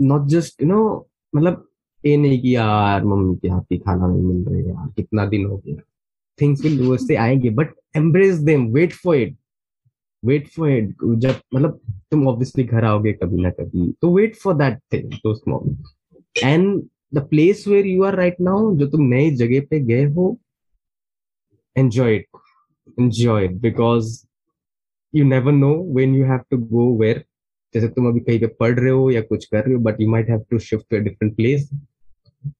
not 0.00 0.26
just 0.28 0.62
you 0.62 0.68
know 0.68 1.08
मतलब 1.36 1.68
ये 2.06 2.16
नहीं 2.16 2.40
कि 2.42 2.54
यार 2.56 3.04
मम्मी 3.04 3.36
के 3.36 3.48
हाथ 3.48 3.62
की 3.62 3.78
खाना 3.78 4.06
नहीं 4.06 4.22
मिल 4.22 4.44
रही 4.44 4.70
यार, 4.70 4.88
कितना 4.96 5.26
दिन 5.26 5.46
हो 5.46 5.56
गया। 5.56 5.76
थिंग्स 6.40 6.64
विल 6.64 6.90
वैसे 6.90 7.16
आएँगे 7.16 7.50
but 7.50 7.74
embrace 7.96 8.36
them 8.36 8.66
wait 8.66 8.92
for 8.92 9.16
it 9.16 9.36
wait 10.24 10.48
for 10.48 10.70
it 10.70 10.96
जब 11.04 11.34
मतलब 11.54 11.80
तुम 12.10 12.28
ऑब्वियसली 12.28 12.64
घर 12.64 12.84
आओगे 12.84 13.12
कभी 13.12 13.42
ना 13.42 13.50
कभी 13.50 13.92
तो 14.02 14.14
वेट 14.14 14.36
फॉर 14.36 14.54
दैट 14.54 14.78
थिंग 14.92 15.12
दोस्त 15.12 15.48
moment 15.48 15.86
and 16.44 16.82
the 17.14 17.18
place 17.18 17.68
where 17.68 17.86
you 17.86 18.02
are 18.02 18.14
right 18.14 18.36
now 18.40 18.76
जो 18.76 18.86
तुम 18.86 19.02
नई 19.02 19.30
जगह 19.30 19.66
पे 19.70 19.80
गए 19.80 20.04
हो 20.04 20.38
enjoy 21.76 22.16
it 22.16 22.26
enjoy 22.98 23.44
it, 23.44 23.60
because 23.60 24.26
you 25.12 25.24
never 25.24 25.52
know 25.52 25.74
when 25.98 26.14
you 26.14 26.24
have 26.24 26.44
to 26.50 26.58
go 26.58 26.90
where 27.02 27.24
जैसे 27.74 27.88
तुम 27.88 28.08
अभी 28.08 28.20
कहीं 28.20 28.40
पे 28.40 28.46
पढ़ 28.60 28.78
रहे 28.78 28.90
हो 28.90 29.10
या 29.10 29.20
कुछ 29.22 29.44
कर 29.44 29.64
रहे 29.64 29.74
हो 29.74 29.80
but 29.82 30.00
you 30.00 30.08
might 30.10 30.30
have 30.30 30.44
to 30.50 30.58
shift 30.58 30.84
to 30.90 30.96
a 30.96 31.00
different 31.00 31.36
place 31.36 31.68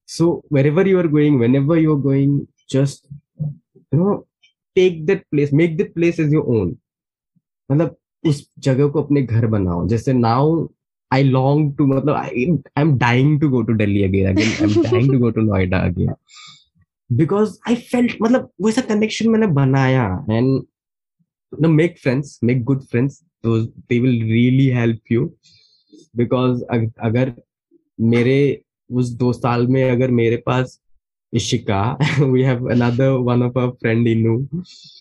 so, 0.06 0.42
wherever 0.50 0.86
you 0.86 0.98
are 0.98 1.08
going, 1.08 1.38
whenever 1.38 1.76
you're 1.78 1.96
going, 1.96 2.46
just, 2.68 3.06
you 3.92 3.98
know, 3.98 4.26
take 4.76 5.06
that 5.06 5.22
place, 5.30 5.52
make 5.52 5.78
that 5.78 5.94
place 5.94 6.18
as 6.18 6.32
your 6.32 6.46
own. 6.56 6.74
मतलब 7.70 7.96
उस 8.24 8.44
जगह 8.58 8.88
को 8.88 9.02
अपने 9.02 9.22
घर 9.22 9.46
बनाओ। 9.46 9.86
जैसे 9.88 10.12
नाउ 10.12 10.66
आई 11.10 11.22
लॉन्ग 11.22 11.76
टू 11.78 11.86
मतलब 11.86 12.14
I 12.14 12.44
am 12.78 12.96
dying 12.98 13.40
to 13.40 13.48
go 13.50 13.62
to 13.62 13.74
Delhi 13.76 14.02
again 14.04 14.28
again 14.30 14.48
I 14.48 14.72
am 14.72 14.82
dying 14.82 15.12
to 15.12 15.18
go 15.18 15.30
to 15.30 15.40
Noida 15.42 15.78
again 15.86 16.12
because 17.10 17.56
I 17.68 17.74
felt 17.92 18.16
मतलब 18.22 18.50
वैसा 18.64 18.82
कनेक्शन 18.94 19.28
मैंने 19.30 19.46
बनाया 19.60 20.04
and 20.30 20.62
no 21.52 21.68
make 21.68 21.98
friends 21.98 22.38
make 22.42 22.64
good 22.64 22.82
friends 22.90 23.22
those 23.42 23.68
they 23.88 24.00
will 24.00 24.18
really 24.32 24.70
help 24.70 25.00
you 25.10 25.32
because 26.16 26.62
अगर 27.02 27.34
मेरे 28.00 28.38
उस 28.90 29.10
दो 29.10 29.32
साल 29.32 29.66
में 29.66 29.90
अगर 29.90 30.10
मेरे 30.10 30.36
पास 30.46 30.80
Ishika, 31.32 31.96
we 32.32 32.42
have 32.42 32.66
another 32.66 33.20
one 33.20 33.42
of 33.42 33.56
our 33.56 33.72
friend 33.80 34.06
Inu 34.06 34.48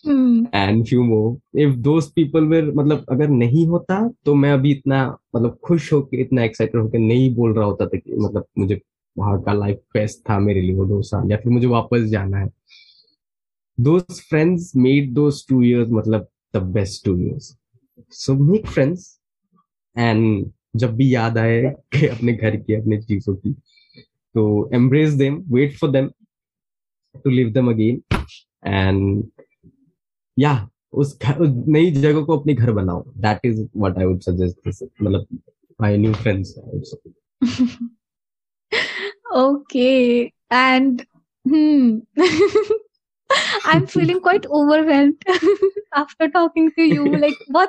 Hmm. 0.04 0.44
and 0.52 0.88
few 0.88 1.02
more. 1.04 1.38
If 1.52 1.82
those 1.82 2.08
people 2.08 2.46
were 2.46 2.62
मतलब 2.62 3.04
अगर 3.10 3.28
नहीं 3.28 3.66
होता 3.66 3.96
तो 4.24 4.34
मैं 4.34 4.52
अभी 4.52 4.70
इतना 4.70 5.18
मतलब 5.36 5.58
खुश 5.64 5.92
होके 5.92 6.20
इतना 6.20 6.44
एक्साइटेड 6.44 6.80
होके 6.80 6.98
नहीं 6.98 7.34
बोल 7.34 7.54
रहा 7.54 7.64
होता 7.64 7.86
था 7.86 7.98
कि 7.98 8.16
मतलब 8.16 8.44
मुझे 8.58 8.80
वहाँ 9.18 9.42
का 9.42 9.52
लाइफ 9.52 9.80
बेस्ट 9.94 10.20
था 10.30 10.38
मेरे 10.38 10.60
लिए 10.60 10.74
वो 10.74 10.84
दो 10.84 11.02
साल 11.02 11.30
या 11.30 11.36
फिर 11.36 11.52
मुझे 11.52 11.66
वापस 11.66 12.02
जाना 12.10 12.38
है 12.38 12.50
those 13.78 14.20
friends 14.30 14.72
made 14.86 15.14
those 15.18 15.42
two 15.50 15.60
years 15.62 15.90
मतलब 15.90 16.28
the 16.52 16.60
best 16.60 17.04
two 17.04 17.16
years. 17.18 17.56
So 18.10 18.34
make 18.34 18.66
friends 18.66 19.18
and 19.96 20.52
जब 20.76 20.94
भी 20.96 21.14
याद 21.14 21.38
आए 21.38 21.74
कि 21.94 22.06
अपने 22.06 22.32
घर 22.32 22.56
की 22.56 22.74
अपने 22.74 22.98
चीज़ों 23.02 23.34
की 23.36 23.52
तो 24.34 24.70
embrace 24.74 25.16
them, 25.16 25.44
wait 25.48 25.76
for 25.76 25.88
them 25.92 26.10
to 27.24 27.30
leave 27.30 27.52
them 27.54 27.68
again 27.68 28.02
and 28.64 29.24
yeah 30.38 30.66
उस 30.92 31.18
नई 31.24 31.90
जगह 31.90 32.22
को 32.24 32.36
अपने 32.38 32.54
घर 32.54 32.72
बनाओ 32.72 33.02
that 33.16 33.40
is 33.44 33.60
what 33.76 33.98
I 33.98 34.04
would 34.04 34.20
suggest 34.20 34.84
मतलब 35.02 35.26
my 35.80 35.96
new 35.96 36.12
friends. 36.14 36.54
And 40.52 41.06
hmm. 41.44 42.00
I'm 43.64 43.86
feeling 43.94 44.20
quite 44.20 44.46
overwhelmed 44.46 45.24
after 45.94 46.28
talking 46.28 46.70
to 46.70 46.82
you. 46.82 47.04
Like 47.24 47.40
बहुत 47.50 47.68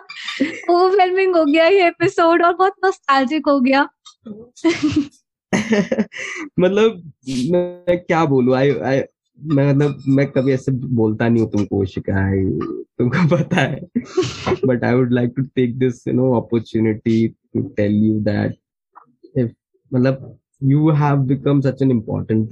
overwhelming 0.70 1.36
हो 1.36 1.46
गया 1.46 1.68
ये 1.68 1.92
episode 1.92 2.42
और 2.42 2.56
बहुत 2.56 2.74
nostalgic 2.86 3.42
हो 3.48 3.60
गया. 3.60 3.90
मतलब 6.60 7.12
मैं 7.52 7.98
क्या 7.98 8.26
बोलूँ 8.26 8.56
आई 8.56 8.72
आई 8.72 9.02
मैं 9.44 9.74
मतलब 9.74 10.04
मैं 10.08 10.32
कभी 10.32 10.52
ऐसे 10.52 10.72
बोलता 10.72 11.30
नहीं 11.30 11.44
हूँ 11.44 11.52
तुमको 11.52 11.86
शिकाय 11.86 12.44
तुमको 12.98 13.38
पता 13.38 13.56
है 13.56 13.82
but 14.66 14.84
I 14.84 14.94
would 14.94 15.14
like 15.14 15.34
to 15.38 15.44
take 15.44 15.78
this 15.78 16.08
you 16.08 16.14
know 16.14 16.34
opportunity 16.34 17.28
to 17.28 17.62
tell 17.62 17.92
you 17.92 18.20
that 18.20 18.56
if 19.38 19.52
मतलब 19.94 20.40
you 20.64 20.90
have 20.90 21.18
become 21.18 21.62
such 21.62 21.82
an 21.82 21.92
important 21.92 22.50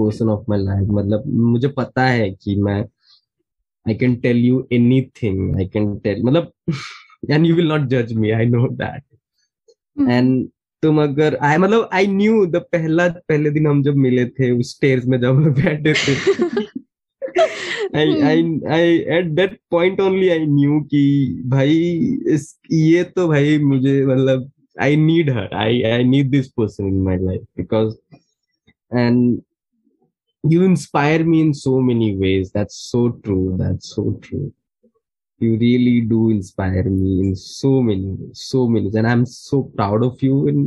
person 0.00 0.28
of 0.30 0.44
my 0.48 0.62
life 0.62 0.88
मतलब 0.90 1.26
मुझे 1.50 1.68
पता 1.76 2.06
है 2.06 2.30
कि 2.32 2.56
मैं 2.62 2.80
I 3.86 3.94
can 3.94 4.14
tell 4.20 4.36
you 4.36 4.66
anything 4.72 5.56
I 5.56 5.66
can 5.68 5.96
tell 5.98 6.22
मतलब 6.24 6.52
and 7.30 7.46
you 7.46 7.54
will 7.56 7.68
not 7.68 7.88
जज 7.88 8.12
me 8.12 8.30
I 8.30 8.46
know 8.46 8.68
that. 8.68 9.02
And 10.08 10.48
तुम 10.82 11.02
अगर 11.02 11.34
आई 11.42 11.56
मतलब 11.56 11.88
आई 11.94 12.06
न्यू 12.06 12.44
द 12.46 12.56
पहला 12.72 13.08
पहले 13.28 13.50
दिन 13.50 13.66
हम 13.66 13.82
जब 13.82 13.96
मिले 13.96 14.24
थे 14.28 14.50
उस 14.50 14.70
स्टेयर्स 14.76 15.06
में 15.06 15.20
जब 15.20 15.36
हम 15.36 15.52
बैठे 15.54 15.92
थे। 15.94 16.14
I 17.98 18.20
I 18.22 18.42
I 18.72 18.96
at 19.16 19.26
that 19.34 19.58
point 19.70 20.00
only 20.00 20.28
I 20.28 20.46
knew 20.46 20.80
कि 20.90 21.02
भाई 21.46 21.76
इस 22.34 22.54
ये 22.72 23.02
तो 23.04 23.26
भाई 23.28 23.58
मुझे 23.64 24.04
मतलब 24.06 24.50
I 24.82 24.96
need 24.96 25.30
her 25.30 25.54
I 25.54 25.82
I 25.82 26.04
need 26.04 26.30
this 26.30 26.48
person 26.50 26.86
in 26.88 26.98
my 27.04 27.18
life 27.18 27.42
because 27.56 27.94
and 28.92 29.40
you 30.43 30.63
inspire 30.63 31.23
me 31.23 31.41
in 31.41 31.53
so 31.53 31.79
many 31.81 32.15
ways 32.15 32.51
that's 32.51 32.77
so 32.91 33.09
true 33.25 33.55
that's 33.59 33.95
so 33.95 34.03
true 34.21 34.53
you 35.41 35.57
really 35.57 36.01
do 36.01 36.29
inspire 36.29 36.83
me 36.83 37.13
in 37.21 37.35
so 37.35 37.71
many 37.81 38.17
so 38.33 38.67
many 38.67 38.91
and 38.95 39.07
i'm 39.07 39.25
so 39.25 39.63
proud 39.77 40.03
of 40.03 40.21
you 40.21 40.47
in 40.47 40.59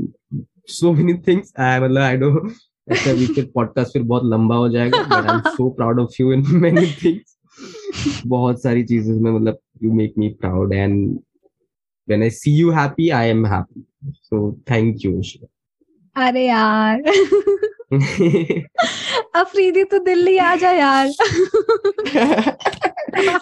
so 0.66 0.92
many 0.92 1.14
things 1.28 1.52
i 1.56 1.78
मतलब 1.80 2.02
i 2.02 2.16
don't 2.24 2.56
ऐसा 2.88 3.12
weekend 3.12 3.50
podcast 3.52 3.92
फिर 3.92 4.02
बहुत 4.02 4.24
लंबा 4.24 4.56
हो 4.56 4.68
जाएगा 4.68 5.02
but 5.02 5.26
I 5.30 5.34
am 5.34 5.40
so 5.56 5.68
proud 5.78 6.00
of 6.00 6.20
you 6.20 6.32
in 6.32 6.44
many 6.60 6.86
things 7.02 8.22
बहुत 8.26 8.62
सारी 8.62 8.84
चीजें 8.84 9.12
में 9.12 9.30
मतलब 9.30 9.58
you 9.82 9.92
make 9.94 10.14
me 10.18 10.28
proud 10.40 10.72
and 10.72 11.18
when 12.08 12.22
I 12.22 12.30
see 12.30 12.52
you 12.58 12.70
happy 12.70 13.08
I 13.18 13.28
am 13.28 13.46
happy 13.46 13.84
so 14.14 14.40
thank 14.70 15.04
you 15.04 15.20
अरे 16.16 16.46
यार 16.46 17.02
अफरीदी 19.35 19.83
तो 19.83 19.99
दिल्ली 19.99 20.37
आ 20.37 20.55
जा 20.55 20.71
यार। 20.71 21.07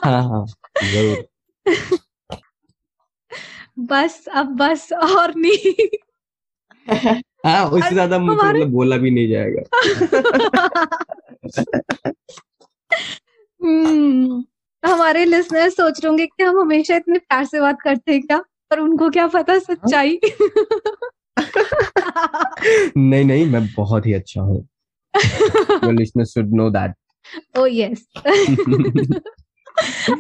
हाँ 0.04 0.24
हाँ 0.24 0.46
ज़रूर। 0.84 1.28
बस 3.80 4.26
अब 4.34 4.48
बस 4.48 4.94
और 4.94 5.34
नहीं। 5.36 5.88
हाँ 7.46 7.70
उससे 7.70 7.94
ज़्यादा 7.94 8.20
मुझे 8.20 8.48
मतलब 8.48 8.68
बोला 8.68 8.98
भी 8.98 9.12
नहीं 9.12 9.30
जाएगा। 9.30 9.62
हम्म 13.62 14.44
हमारे 14.86 15.26
लिसनर 15.26 15.70
सोच 15.70 16.00
रहे 16.00 16.08
होंगे 16.08 16.26
कि 16.26 16.44
हम 16.44 16.60
हमेशा 16.60 16.96
इतने 16.96 17.20
प्यार 17.20 17.46
से 17.46 17.62
बात 17.62 17.82
करते 17.82 18.12
हैं 18.12 18.22
क्या? 18.22 18.44
पर 18.70 18.80
उनको 18.80 19.10
क्या 19.10 19.28
पता 19.28 19.60
सच्चाई? 19.60 20.20
नहीं 22.98 23.24
नहीं 23.26 23.46
मैं 23.46 23.68
बहुत 23.74 24.06
ही 24.06 24.14
अच्छा 24.14 24.42
हूँ 24.42 24.68
your 25.84 25.94
listeners 26.00 26.32
should 26.36 26.52
know 26.60 26.70
that 26.78 26.94
oh 27.58 27.66
yes 27.66 28.06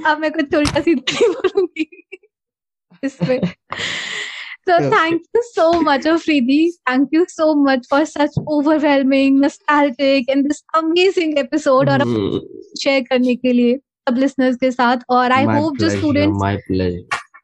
अब 0.07 0.19
मैं 0.19 0.31
कुछ 0.31 0.55
उल्टा 0.55 0.81
सीधा 0.81 1.27
बोलूँगी 1.27 1.89
इसमें 3.03 3.39
So 4.69 4.73
Okay. 4.73 4.89
thank 4.89 5.21
you 5.35 5.41
so 5.45 5.63
much, 5.85 6.05
Afridi. 6.09 6.57
Thank 6.87 7.13
you 7.15 7.21
so 7.35 7.45
much 7.55 7.87
for 7.91 8.01
such 8.09 8.35
overwhelming, 8.55 9.39
nostalgic, 9.43 10.29
and 10.33 10.49
this 10.49 10.59
amazing 10.79 11.33
episode 11.43 11.89
और 11.89 12.03
Hmm, 12.03 12.37
शेयर 12.81 13.01
करने 13.09 13.35
के 13.35 13.53
लिए 13.53 13.77
सब 13.77 14.17
listeners 14.23 14.55
के 14.61 14.71
साथ 14.71 14.97
और 15.09 15.29
my 15.29 15.55
hope 15.55 15.79
जो 15.79 15.89
pleasure 15.89 16.27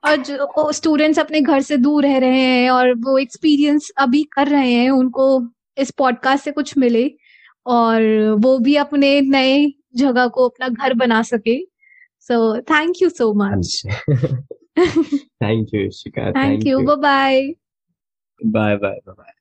और 0.05 0.15
जो 0.15 0.71
स्टूडेंट्स 0.71 1.19
अपने 1.19 1.41
घर 1.41 1.61
से 1.61 1.77
दूर 1.77 2.03
रह 2.03 2.17
रहे 2.17 2.41
हैं 2.41 2.69
और 2.69 2.93
वो 2.93 3.17
एक्सपीरियंस 3.17 3.91
अभी 3.97 4.23
कर 4.23 4.47
रहे 4.47 4.71
हैं 4.71 4.89
उनको 4.89 5.47
इस 5.77 5.91
पॉडकास्ट 5.91 6.45
से 6.45 6.51
कुछ 6.51 6.77
मिले 6.77 7.11
और 7.65 8.01
वो 8.39 8.59
भी 8.59 8.75
अपने 8.75 9.21
नए 9.21 9.73
जगह 9.95 10.27
को 10.27 10.49
अपना 10.49 10.67
घर 10.67 10.93
बना 10.93 11.21
सके। 11.21 11.65
So 12.19 12.61
thank 12.61 12.95
you 13.01 13.09
so 13.09 13.33
much 13.33 13.83
thank 15.19 15.67
you 15.73 15.89
thank 16.17 16.67
you 16.67 16.79
bye 16.95 17.41
bye 18.45 18.75
bye 18.75 18.99
bye 19.07 19.36